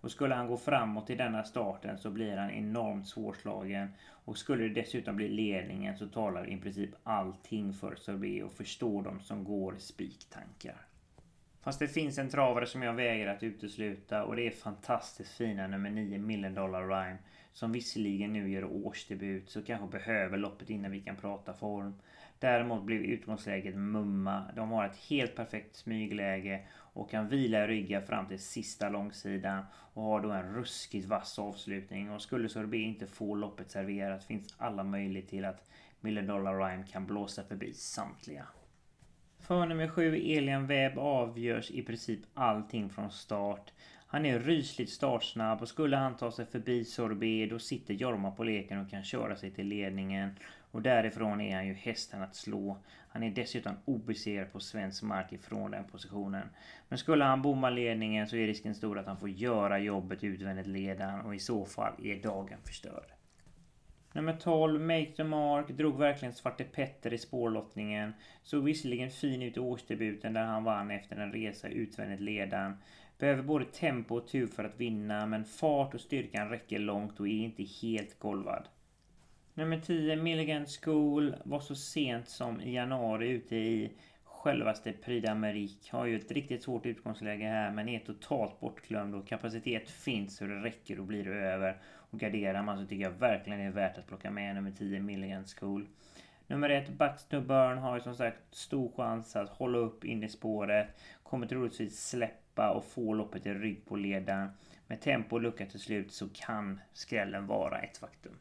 Och 0.00 0.10
skulle 0.10 0.34
han 0.34 0.46
gå 0.46 0.56
framåt 0.56 1.10
i 1.10 1.14
denna 1.14 1.44
starten 1.44 1.98
så 1.98 2.10
blir 2.10 2.36
han 2.36 2.50
enormt 2.50 3.08
svårslagen. 3.08 3.88
Och 4.24 4.38
skulle 4.38 4.68
det 4.68 4.80
dessutom 4.80 5.16
bli 5.16 5.28
ledningen 5.28 5.98
så 5.98 6.06
talar 6.06 6.50
i 6.50 6.56
princip 6.56 6.90
allting 7.02 7.72
för 7.72 7.94
Sorbet 7.94 8.44
och 8.44 8.52
förstår 8.52 9.02
de 9.02 9.20
som 9.20 9.44
går 9.44 9.74
spiktankar. 9.78 10.87
Fast 11.68 11.78
det 11.78 11.88
finns 11.88 12.18
en 12.18 12.28
travare 12.28 12.66
som 12.66 12.82
jag 12.82 12.92
vägrar 12.92 13.34
att 13.34 13.42
utesluta 13.42 14.24
och 14.24 14.36
det 14.36 14.46
är 14.46 14.50
fantastiskt 14.50 15.32
fina 15.32 15.66
nummer 15.66 15.90
9 15.90 16.18
Million 16.18 16.54
Dollar 16.54 16.88
Rhyme. 16.88 17.18
Som 17.52 17.72
visserligen 17.72 18.32
nu 18.32 18.50
gör 18.50 18.64
årsdebut 18.64 19.50
så 19.50 19.62
kanske 19.62 19.98
behöver 19.98 20.38
loppet 20.38 20.70
innan 20.70 20.90
vi 20.90 21.00
kan 21.00 21.16
prata 21.16 21.52
form. 21.54 21.94
Däremot 22.38 22.84
blev 22.84 23.02
utgångsläget 23.02 23.76
mumma. 23.76 24.44
De 24.56 24.70
har 24.70 24.86
ett 24.86 24.96
helt 24.96 25.36
perfekt 25.36 25.76
smygläge 25.76 26.66
och 26.72 27.10
kan 27.10 27.28
vila 27.28 27.64
i 27.64 27.66
ryggen 27.66 28.02
fram 28.02 28.26
till 28.26 28.42
sista 28.42 28.88
långsidan 28.88 29.64
och 29.94 30.02
har 30.02 30.20
då 30.20 30.30
en 30.30 30.54
ruskigt 30.54 31.08
vass 31.08 31.38
avslutning. 31.38 32.10
Och 32.10 32.22
skulle 32.22 32.48
Sorbet 32.48 32.80
inte 32.80 33.06
få 33.06 33.34
loppet 33.34 33.70
serverat 33.70 34.24
finns 34.24 34.54
alla 34.58 34.84
möjligheter 34.84 35.30
till 35.30 35.44
att 35.44 35.70
Million 36.00 36.26
Dollar 36.26 36.58
Rhyme 36.58 36.84
kan 36.92 37.06
blåsa 37.06 37.44
förbi 37.44 37.74
samtliga. 37.74 38.46
För 39.48 39.66
nummer 39.66 39.88
7 39.88 40.16
Elian 40.16 40.66
Webb 40.66 40.98
avgörs 40.98 41.70
i 41.70 41.82
princip 41.82 42.20
allting 42.34 42.90
från 42.90 43.10
start. 43.10 43.72
Han 44.06 44.26
är 44.26 44.38
rysligt 44.38 44.90
startsnabb 44.90 45.62
och 45.62 45.68
skulle 45.68 45.96
han 45.96 46.16
ta 46.16 46.32
sig 46.32 46.46
förbi 46.46 46.84
Sorbet 46.84 47.50
då 47.50 47.58
sitter 47.58 47.94
Jorma 47.94 48.30
på 48.30 48.44
leken 48.44 48.78
och 48.78 48.90
kan 48.90 49.04
köra 49.04 49.36
sig 49.36 49.50
till 49.50 49.66
ledningen. 49.66 50.30
Och 50.70 50.82
därifrån 50.82 51.40
är 51.40 51.56
han 51.56 51.66
ju 51.66 51.74
hästen 51.74 52.22
att 52.22 52.36
slå. 52.36 52.78
Han 53.08 53.22
är 53.22 53.30
dessutom 53.30 53.76
obesegrad 53.84 54.52
på 54.52 54.60
svensk 54.60 55.02
mark 55.02 55.32
ifrån 55.32 55.70
den 55.70 55.84
positionen. 55.84 56.48
Men 56.88 56.98
skulle 56.98 57.24
han 57.24 57.42
bomma 57.42 57.70
ledningen 57.70 58.28
så 58.28 58.36
är 58.36 58.46
risken 58.46 58.74
stor 58.74 58.98
att 58.98 59.06
han 59.06 59.18
får 59.18 59.30
göra 59.30 59.78
jobbet 59.78 60.24
utvändigt 60.24 60.66
ledan 60.66 61.20
och 61.20 61.34
i 61.34 61.38
så 61.38 61.64
fall 61.64 61.92
är 62.02 62.22
dagen 62.22 62.58
förstörd. 62.64 63.17
Nummer 64.12 64.36
12, 64.36 64.80
Make 64.80 65.12
the 65.16 65.24
Mark, 65.24 65.68
drog 65.68 65.98
verkligen 65.98 66.34
Svarte 66.34 66.64
Petter 66.64 67.12
i 67.12 67.18
spårlottningen. 67.18 68.12
Såg 68.42 68.64
visserligen 68.64 69.10
fin 69.10 69.42
ut 69.42 69.56
i 69.56 69.60
årsdebuten 69.60 70.32
där 70.32 70.44
han 70.44 70.64
vann 70.64 70.90
efter 70.90 71.16
en 71.16 71.32
resa 71.32 71.68
utvändigt 71.68 72.20
ledan. 72.20 72.76
Behöver 73.18 73.42
både 73.42 73.64
tempo 73.64 74.16
och 74.16 74.28
tur 74.28 74.46
för 74.46 74.64
att 74.64 74.80
vinna 74.80 75.26
men 75.26 75.44
fart 75.44 75.94
och 75.94 76.00
styrkan 76.00 76.48
räcker 76.48 76.78
långt 76.78 77.20
och 77.20 77.28
är 77.28 77.32
inte 77.32 77.62
helt 77.62 78.18
golvad. 78.18 78.68
Nummer 79.54 79.80
10, 79.80 80.16
Milligan 80.16 80.66
School, 80.66 81.34
var 81.44 81.60
så 81.60 81.74
sent 81.74 82.28
som 82.28 82.60
i 82.60 82.74
januari 82.74 83.28
ute 83.28 83.56
i 83.56 83.92
självaste 84.24 84.92
Prix 84.92 85.26
d'Amérique. 85.26 85.90
Har 85.92 86.06
ju 86.06 86.16
ett 86.16 86.30
riktigt 86.30 86.62
svårt 86.62 86.86
utgångsläge 86.86 87.44
här 87.44 87.70
men 87.70 87.88
är 87.88 87.98
totalt 87.98 88.60
bortglömd 88.60 89.14
och 89.14 89.26
kapacitet 89.26 89.90
finns 89.90 90.36
så 90.36 90.44
det 90.44 90.62
räcker 90.62 91.00
och 91.00 91.06
blir 91.06 91.28
över. 91.28 91.76
Och 92.10 92.18
garderar 92.20 92.62
man 92.62 92.78
så 92.78 92.86
tycker 92.86 93.04
jag 93.04 93.10
verkligen 93.10 93.58
det 93.58 93.64
är 93.64 93.70
värt 93.70 93.98
att 93.98 94.06
plocka 94.06 94.30
med 94.30 94.54
nummer 94.54 94.70
10, 94.70 95.00
Milligan 95.00 95.44
School. 95.44 95.86
Nummer 96.46 96.70
1, 96.70 96.88
Baxter 96.88 97.40
Burn 97.40 97.78
har 97.78 97.94
ju 97.94 98.00
som 98.00 98.14
sagt 98.14 98.54
stor 98.54 98.92
chans 98.96 99.36
att 99.36 99.48
hålla 99.48 99.78
upp 99.78 100.04
in 100.04 100.24
i 100.24 100.28
spåret. 100.28 100.86
Kommer 101.22 101.46
troligtvis 101.46 102.08
släppa 102.08 102.70
och 102.70 102.84
få 102.84 103.14
loppet 103.14 103.46
i 103.46 103.54
rygg 103.54 103.84
på 103.86 103.96
ledaren. 103.96 104.48
Med 104.86 105.00
tempo 105.00 105.36
och 105.36 105.42
lucka 105.42 105.66
till 105.66 105.80
slut 105.80 106.12
så 106.12 106.28
kan 106.28 106.80
skrällen 106.92 107.46
vara 107.46 107.78
ett 107.78 107.98
faktum. 107.98 108.32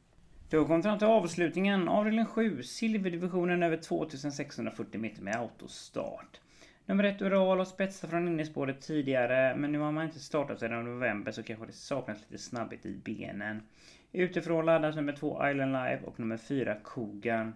Då 0.50 0.66
kom 0.66 0.78
vi 0.78 0.84
fram 0.84 0.98
till 0.98 1.08
avslutningen. 1.08 1.88
Avdelning 1.88 2.26
7. 2.26 2.64
Silverdivisionen 2.64 3.64
över 3.64 3.78
2640 3.78 5.02
meter 5.02 5.22
med 5.22 5.36
autostart. 5.36 6.42
Nummer 6.90 7.04
1 7.04 7.22
Ural 7.22 7.58
har 7.58 7.66
spetsat 7.66 8.10
från 8.10 8.28
innerspåret 8.28 8.82
tidigare 8.82 9.56
men 9.56 9.72
nu 9.72 9.80
har 9.80 9.92
man 9.92 10.06
inte 10.06 10.20
startat 10.20 10.60
sedan 10.60 10.86
november 10.86 11.32
så 11.32 11.44
kanske 11.44 11.66
det 11.66 11.72
saknas 11.72 12.18
lite 12.28 12.44
snabbhet 12.44 12.86
i 12.86 12.94
benen. 13.04 13.62
Utifrån 14.12 14.66
laddas 14.66 14.96
nummer 14.96 15.14
2 15.14 15.50
Island 15.50 15.72
Life 15.72 16.04
och 16.06 16.20
nummer 16.20 16.38
4 16.38 16.76
Kogan. 16.84 17.54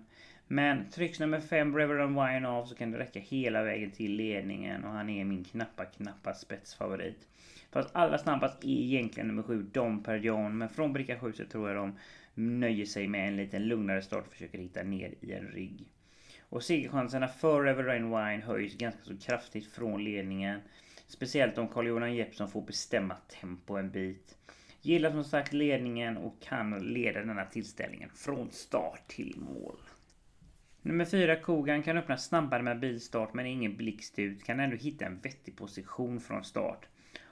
Men 0.47 0.89
trycks 0.89 1.19
nummer 1.19 1.39
5 1.39 1.77
Reverend 1.77 2.15
Wine 2.15 2.47
av 2.47 2.65
så 2.65 2.75
kan 2.75 2.91
det 2.91 2.99
räcka 2.99 3.19
hela 3.19 3.63
vägen 3.63 3.91
till 3.91 4.15
ledningen 4.15 4.83
och 4.83 4.91
han 4.91 5.09
är 5.09 5.25
min 5.25 5.43
knappa, 5.43 5.85
knappa 5.85 6.33
spetsfavorit. 6.33 7.27
Fast 7.71 7.89
allra 7.95 8.17
snabbast 8.17 8.63
är 8.63 8.69
egentligen 8.69 9.27
nummer 9.27 9.43
7 9.43 9.63
Dom 9.63 10.03
Perignon 10.03 10.57
men 10.57 10.69
från 10.69 10.93
bricka 10.93 11.19
7 11.19 11.33
så 11.33 11.45
tror 11.45 11.69
jag 11.69 11.77
de 11.77 11.97
nöjer 12.33 12.85
sig 12.85 13.07
med 13.07 13.27
en 13.27 13.37
lite 13.37 13.59
lugnare 13.59 14.01
start 14.01 14.27
och 14.27 14.33
försöker 14.33 14.57
hitta 14.57 14.83
ner 14.83 15.13
i 15.21 15.33
en 15.33 15.47
rygg. 15.47 15.91
Och 16.51 16.63
segerchanserna 16.63 17.27
för 17.27 17.65
Everrain 17.65 18.03
Wine 18.03 18.43
höjs 18.45 18.77
ganska 18.77 19.03
så 19.03 19.17
kraftigt 19.17 19.71
från 19.71 20.03
ledningen. 20.03 20.61
Speciellt 21.07 21.57
om 21.57 21.67
Carl-Johan 21.67 22.15
Jeppsson 22.15 22.49
får 22.49 22.61
bestämma 22.61 23.15
tempo 23.15 23.75
en 23.77 23.91
bit. 23.91 24.37
Gillar 24.81 25.11
som 25.11 25.23
sagt 25.23 25.53
ledningen 25.53 26.17
och 26.17 26.41
kan 26.41 26.93
leda 26.93 27.19
denna 27.19 27.45
tillställningen 27.45 28.09
från 28.15 28.51
start 28.51 29.07
till 29.07 29.35
mål. 29.37 29.77
Nummer 30.81 31.05
4 31.05 31.35
Kogan 31.35 31.83
kan 31.83 31.97
öppna 31.97 32.17
snabbare 32.17 32.63
med 32.63 32.79
bilstart 32.79 33.33
men 33.33 33.45
ingen 33.45 33.77
blixt 33.77 34.19
ut. 34.19 34.43
Kan 34.43 34.59
ändå 34.59 34.75
hitta 34.75 35.05
en 35.05 35.19
vettig 35.19 35.57
position 35.57 36.19
från 36.19 36.43
start. 36.43 36.87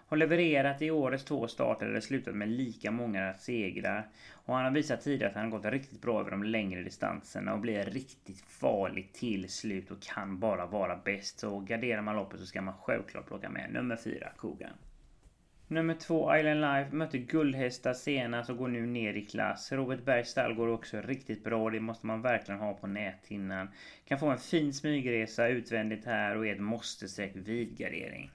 Har 0.09 0.17
levererat 0.17 0.81
i 0.81 0.91
årets 0.91 1.23
två 1.23 1.47
starter 1.47 1.85
där 1.85 1.93
det 1.93 2.01
slutat 2.01 2.35
med 2.35 2.49
lika 2.49 2.91
många 2.91 3.33
segrar. 3.33 4.07
Och 4.31 4.55
han 4.55 4.63
har 4.63 4.71
visat 4.71 5.01
tidigare 5.01 5.29
att 5.29 5.35
han 5.35 5.51
har 5.51 5.59
gått 5.59 5.71
riktigt 5.71 6.01
bra 6.01 6.19
över 6.19 6.31
de 6.31 6.43
längre 6.43 6.83
distanserna 6.83 7.53
och 7.53 7.59
blir 7.59 7.85
riktigt 7.85 8.41
farlig 8.41 9.13
till 9.13 9.49
slut 9.49 9.91
och 9.91 10.01
kan 10.01 10.39
bara 10.39 10.65
vara 10.65 10.95
bäst. 11.05 11.39
Så 11.39 11.59
garderar 11.59 12.01
man 12.01 12.15
loppet 12.15 12.39
så 12.39 12.45
ska 12.45 12.61
man 12.61 12.73
självklart 12.73 13.27
plocka 13.27 13.49
med 13.49 13.73
nummer 13.73 13.95
4, 13.95 14.29
Kogan. 14.37 14.73
Nummer 15.67 15.93
två, 15.93 16.35
Island 16.35 16.61
Life, 16.61 16.95
mötte 16.95 17.17
guldhästar 17.17 17.93
senast 17.93 18.49
och 18.49 18.57
går 18.57 18.67
nu 18.67 18.85
ner 18.85 19.13
i 19.13 19.25
klass. 19.25 19.71
Robert 19.71 20.05
Bergs 20.05 20.29
stall 20.29 20.53
går 20.53 20.67
också 20.67 21.01
riktigt 21.01 21.43
bra. 21.43 21.69
Det 21.69 21.79
måste 21.79 22.07
man 22.07 22.21
verkligen 22.21 22.59
ha 22.59 22.73
på 22.73 22.87
näthinnan. 22.87 23.69
Kan 24.05 24.19
få 24.19 24.27
en 24.29 24.37
fin 24.37 24.73
smygresa 24.73 25.47
utvändigt 25.47 26.05
här 26.05 26.37
och 26.37 26.47
är 26.47 26.53
ett 26.53 26.61
måste-streck 26.61 27.31
vid 27.35 27.77
gardering. 27.77 28.31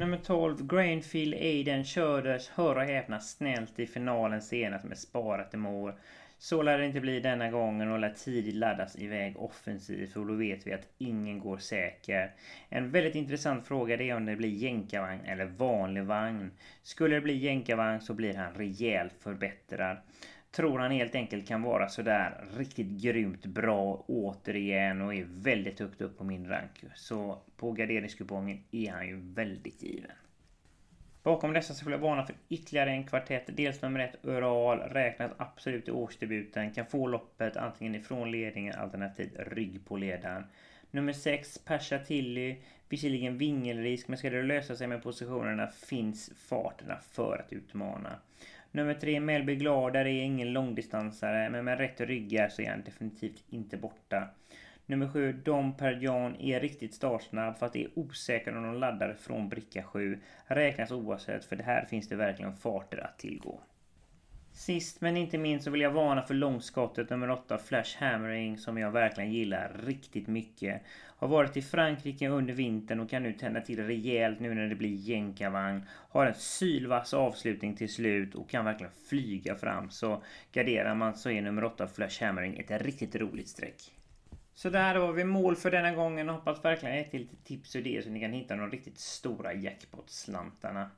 Nummer 0.00 0.18
12, 0.18 0.66
Grainfield 0.66 1.34
Aiden 1.34 1.84
kördes, 1.84 2.48
hör 2.48 2.76
och 2.76 2.82
häpna, 2.82 3.20
snällt 3.20 3.78
i 3.78 3.86
finalen 3.86 4.42
senast 4.42 4.84
med 4.84 4.98
sparat 4.98 5.54
i 5.54 5.56
mål. 5.56 5.92
Så 6.38 6.62
lär 6.62 6.78
det 6.78 6.86
inte 6.86 7.00
bli 7.00 7.20
denna 7.20 7.50
gången 7.50 7.90
och 7.90 7.98
lär 7.98 8.14
tidigt 8.16 8.54
laddas 8.54 8.98
iväg 8.98 9.36
offensivt 9.36 10.16
och 10.16 10.26
då 10.26 10.34
vet 10.34 10.66
vi 10.66 10.72
att 10.72 10.88
ingen 10.98 11.38
går 11.38 11.58
säker. 11.58 12.32
En 12.68 12.90
väldigt 12.90 13.14
intressant 13.14 13.66
fråga 13.66 13.96
det 13.96 14.10
är 14.10 14.16
om 14.16 14.26
det 14.26 14.36
blir 14.36 14.48
jänkarvagn 14.48 15.24
eller 15.24 15.44
vanlig 15.44 16.04
vagn. 16.04 16.50
Skulle 16.82 17.14
det 17.14 17.20
bli 17.20 17.36
jänkarvagn 17.36 18.00
så 18.00 18.14
blir 18.14 18.34
han 18.34 18.54
rejält 18.54 19.14
förbättrad. 19.22 19.96
Tror 20.50 20.78
han 20.78 20.90
helt 20.90 21.14
enkelt 21.14 21.48
kan 21.48 21.62
vara 21.62 21.88
sådär 21.88 22.44
riktigt 22.56 23.02
grymt 23.02 23.46
bra 23.46 24.04
återigen 24.06 25.00
och 25.00 25.14
är 25.14 25.26
väldigt 25.28 25.80
högt 25.80 26.00
upp 26.00 26.18
på 26.18 26.24
min 26.24 26.48
rank. 26.48 26.84
Så 26.94 27.38
på 27.56 27.72
garderingskupongen 27.72 28.64
är 28.70 28.90
han 28.90 29.08
ju 29.08 29.20
väldigt 29.20 29.82
given. 29.82 30.10
Bakom 31.22 31.52
dessa 31.52 31.74
så 31.74 31.84
vill 31.84 31.92
jag 31.92 31.98
varna 31.98 32.26
för 32.26 32.34
ytterligare 32.48 32.90
en 32.90 33.04
kvartett. 33.04 33.44
Dels 33.46 33.82
nummer 33.82 34.00
ett 34.00 34.16
Ural 34.22 34.78
räknas 34.78 35.32
absolut 35.36 35.88
i 35.88 35.90
årsdebuten. 35.90 36.70
Kan 36.70 36.86
få 36.86 37.06
loppet 37.06 37.56
antingen 37.56 37.94
ifrån 37.94 38.30
ledningen 38.30 38.74
alternativt 38.74 39.34
rygg 39.36 39.84
på 39.84 39.96
ledaren. 39.96 40.44
Nummer 40.90 41.12
6 41.12 41.58
Persa 41.64 41.98
Tilly. 41.98 42.56
Visserligen 42.88 43.38
vingelrisk 43.38 44.08
men 44.08 44.18
ska 44.18 44.30
det 44.30 44.42
lösa 44.42 44.76
sig 44.76 44.86
med 44.86 45.02
positionerna 45.02 45.66
finns 45.66 46.30
farterna 46.36 46.98
för 47.12 47.38
att 47.38 47.52
utmana. 47.52 48.18
Nummer 48.72 48.94
3 48.94 49.20
Melby 49.20 49.56
Glader, 49.56 50.04
är 50.04 50.22
ingen 50.22 50.52
långdistansare 50.52 51.50
men 51.50 51.64
med 51.64 51.78
rätt 51.78 52.00
ryggar 52.00 52.48
så 52.48 52.62
är 52.62 52.70
han 52.70 52.82
definitivt 52.82 53.44
inte 53.50 53.76
borta. 53.76 54.28
Nummer 54.86 55.08
7, 55.08 55.32
Dom 55.32 55.76
Perjan 55.76 56.36
är 56.40 56.60
riktigt 56.60 56.94
startsnabb 56.94 57.58
för 57.58 57.66
att 57.66 57.72
det 57.72 57.84
är 57.84 57.90
osäkert 57.94 58.54
om 58.54 58.62
de 58.62 58.74
laddar 58.74 59.14
från 59.14 59.48
bricka 59.48 59.82
7. 59.82 60.18
Räknas 60.46 60.90
oavsett 60.90 61.44
för 61.44 61.56
det 61.56 61.62
här 61.62 61.84
finns 61.84 62.08
det 62.08 62.16
verkligen 62.16 62.56
farter 62.56 62.98
att 62.98 63.18
tillgå. 63.18 63.60
Sist 64.52 65.00
men 65.00 65.16
inte 65.16 65.38
minst 65.38 65.64
så 65.64 65.70
vill 65.70 65.80
jag 65.80 65.90
varna 65.90 66.22
för 66.22 66.34
långskottet 66.34 67.10
nummer 67.10 67.30
8 67.30 67.58
Flash 67.58 67.96
Hammering 67.98 68.58
som 68.58 68.78
jag 68.78 68.90
verkligen 68.90 69.32
gillar 69.32 69.76
riktigt 69.84 70.26
mycket. 70.26 70.82
Har 71.16 71.28
varit 71.28 71.56
i 71.56 71.62
Frankrike 71.62 72.28
under 72.28 72.54
vintern 72.54 73.00
och 73.00 73.10
kan 73.10 73.22
nu 73.22 73.32
tända 73.32 73.60
till 73.60 73.86
rejält 73.86 74.40
nu 74.40 74.54
när 74.54 74.68
det 74.68 74.74
blir 74.74 74.94
jänkarvagn. 74.94 75.86
Har 75.88 76.26
en 76.26 76.34
sylvass 76.34 77.14
avslutning 77.14 77.76
till 77.76 77.92
slut 77.92 78.34
och 78.34 78.50
kan 78.50 78.64
verkligen 78.64 78.92
flyga 79.08 79.54
fram. 79.54 79.90
Så 79.90 80.22
garderar 80.52 80.94
man 80.94 81.14
så 81.14 81.30
är 81.30 81.42
nummer 81.42 81.64
8 81.64 81.88
Flash 81.88 82.24
Hammering 82.24 82.58
ett 82.58 82.82
riktigt 82.82 83.16
roligt 83.16 83.48
streck. 83.48 83.92
Så 84.54 84.70
där 84.70 84.96
var 84.96 85.12
vi 85.12 85.24
mål 85.24 85.56
för 85.56 85.70
denna 85.70 85.92
gången 85.92 86.28
och 86.28 86.34
hoppas 86.34 86.64
verkligen 86.64 87.00
att 87.00 87.12
lite 87.12 87.36
tips 87.36 87.74
och 87.74 87.80
idéer 87.80 88.02
så 88.02 88.10
ni 88.10 88.20
kan 88.20 88.32
hitta 88.32 88.56
de 88.56 88.70
riktigt 88.70 88.98
stora 88.98 89.52
jackpot-slantarna. 89.54 90.90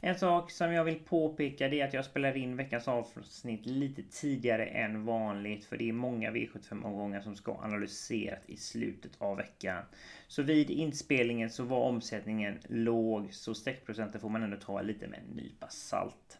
En 0.00 0.18
sak 0.18 0.50
som 0.50 0.72
jag 0.72 0.84
vill 0.84 0.98
påpeka 0.98 1.68
det 1.68 1.80
är 1.80 1.86
att 1.86 1.94
jag 1.94 2.04
spelar 2.04 2.36
in 2.36 2.56
veckans 2.56 2.88
avsnitt 2.88 3.66
lite 3.66 4.02
tidigare 4.02 4.66
än 4.66 5.04
vanligt 5.04 5.64
för 5.64 5.76
det 5.76 5.88
är 5.88 5.92
många 5.92 6.30
V75-omgångar 6.30 7.20
som 7.20 7.36
ska 7.36 7.52
analyseras 7.52 8.38
i 8.46 8.56
slutet 8.56 9.12
av 9.18 9.36
veckan. 9.36 9.82
Så 10.28 10.42
vid 10.42 10.70
inspelningen 10.70 11.50
så 11.50 11.64
var 11.64 11.80
omsättningen 11.80 12.58
låg 12.68 13.34
så 13.34 13.54
streckprocenten 13.54 14.20
får 14.20 14.28
man 14.28 14.42
ändå 14.42 14.56
ta 14.56 14.82
lite 14.82 15.08
med 15.08 15.18
en 15.18 15.36
nypa 15.36 15.68
salt. 15.68 16.38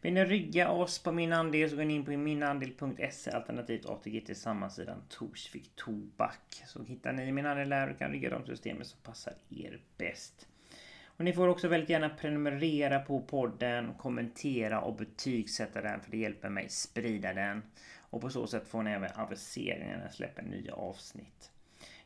Vill 0.00 0.14
ni 0.14 0.24
rygga 0.24 0.70
oss 0.70 0.98
på 0.98 1.12
min 1.12 1.32
andel 1.32 1.70
så 1.70 1.76
går 1.76 1.84
ni 1.84 1.94
in 1.94 2.04
på 2.04 2.10
minandel.se 2.10 3.30
alternativt 3.30 3.86
ATG 3.86 4.20
till 4.20 4.36
sammansidan 4.36 5.02
Torsvik 5.08 5.70
Tobak. 5.74 6.62
Så 6.66 6.82
hittar 6.82 7.12
ni 7.12 7.32
min 7.32 7.46
andel 7.46 7.68
där 7.68 7.90
och 7.90 7.98
kan 7.98 8.12
rygga 8.12 8.30
de 8.30 8.46
systemen 8.46 8.84
som 8.84 9.00
passar 9.00 9.34
er 9.50 9.80
bäst. 9.96 10.48
Och 11.18 11.24
ni 11.24 11.32
får 11.32 11.48
också 11.48 11.68
väldigt 11.68 11.90
gärna 11.90 12.08
prenumerera 12.08 13.00
på 13.00 13.20
podden, 13.20 13.94
kommentera 13.94 14.80
och 14.80 14.96
betygsätta 14.96 15.80
den 15.82 16.00
för 16.00 16.10
det 16.10 16.16
hjälper 16.16 16.48
mig 16.48 16.68
sprida 16.68 17.34
den. 17.34 17.62
Och 18.10 18.20
på 18.20 18.30
så 18.30 18.46
sätt 18.46 18.68
får 18.68 18.82
ni 18.82 18.90
även 18.90 19.10
aviseringar 19.14 19.96
när 19.96 20.04
jag 20.04 20.14
släpper 20.14 20.42
nya 20.42 20.74
avsnitt. 20.74 21.50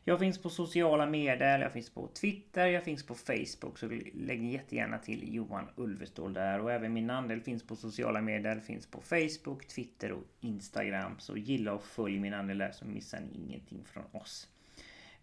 Jag 0.03 0.19
finns 0.19 0.41
på 0.41 0.49
sociala 0.49 1.05
medier, 1.05 1.59
jag 1.59 1.71
finns 1.71 1.89
på 1.89 2.07
Twitter, 2.07 2.67
jag 2.67 2.83
finns 2.83 3.05
på 3.05 3.15
Facebook. 3.15 3.79
Så 3.79 3.89
lägg 4.13 4.51
jättegärna 4.51 4.97
till 4.97 5.35
Johan 5.35 5.67
Ulvestål 5.75 6.33
där. 6.33 6.59
Och 6.59 6.71
även 6.71 6.93
min 6.93 7.09
andel 7.09 7.41
finns 7.41 7.67
på 7.67 7.75
sociala 7.75 8.21
medier, 8.21 8.59
finns 8.59 8.87
på 8.87 9.01
Facebook, 9.01 9.67
Twitter 9.67 10.11
och 10.11 10.23
Instagram. 10.39 11.15
Så 11.19 11.37
gilla 11.37 11.73
och 11.73 11.83
följ 11.83 12.19
min 12.19 12.33
andel 12.33 12.57
där 12.57 12.71
så 12.71 12.85
missar 12.85 13.19
ni 13.19 13.37
ingenting 13.37 13.83
från 13.85 14.03
oss. 14.11 14.47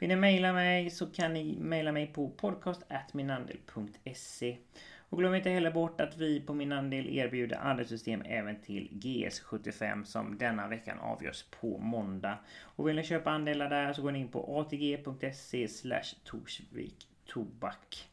Vill 0.00 0.08
ni 0.08 0.16
mejla 0.16 0.52
mig 0.52 0.90
så 0.90 1.06
kan 1.06 1.34
ni 1.34 1.58
mejla 1.60 1.92
mig 1.92 2.06
på 2.06 2.30
podcast.minandel.se. 2.30 4.56
Och 4.98 5.18
glöm 5.18 5.34
inte 5.34 5.50
heller 5.50 5.70
bort 5.70 6.00
att 6.00 6.16
vi 6.16 6.40
på 6.40 6.54
min 6.54 6.72
andel 6.72 7.08
erbjuder 7.08 7.56
andelssystem 7.56 8.22
även 8.22 8.60
till 8.60 8.88
GS75 8.92 10.04
som 10.04 10.38
denna 10.38 10.68
veckan 10.68 10.98
avgörs 10.98 11.44
på 11.60 11.78
måndag. 11.78 12.38
Och 12.62 12.88
vill 12.88 12.96
ni 12.96 13.04
köpa 13.04 13.30
andelar 13.30 13.70
där 13.70 13.92
så 13.92 14.02
går 14.02 14.12
ni 14.12 14.18
in 14.18 14.28
på 14.28 14.60
atg.se 14.60 15.68
Torsvik 16.24 17.08
Tobak. 17.26 18.08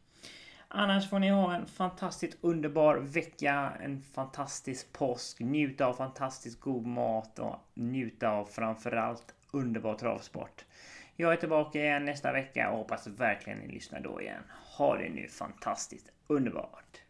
Annars 0.67 1.09
får 1.09 1.19
ni 1.19 1.29
ha 1.29 1.55
en 1.55 1.65
fantastiskt 1.65 2.37
underbar 2.41 2.95
vecka, 2.95 3.73
en 3.81 4.01
fantastisk 4.01 4.93
påsk, 4.93 5.39
njuta 5.39 5.85
av 5.85 5.93
fantastiskt 5.93 6.59
god 6.59 6.85
mat 6.85 7.39
och 7.39 7.55
njuta 7.73 8.29
av 8.29 8.45
framförallt 8.45 9.33
underbar 9.51 9.95
travsport. 9.95 10.66
Jag 11.19 11.33
är 11.33 11.37
tillbaka 11.37 11.79
igen 11.79 12.05
nästa 12.05 12.31
vecka 12.31 12.69
och 12.69 12.77
hoppas 12.77 13.07
verkligen 13.07 13.59
ni 13.59 13.67
lyssnar 13.67 13.99
då 13.99 14.21
igen. 14.21 14.43
Ha 14.77 14.97
det 14.97 15.09
nu 15.09 15.27
fantastiskt 15.27 16.11
underbart! 16.27 17.01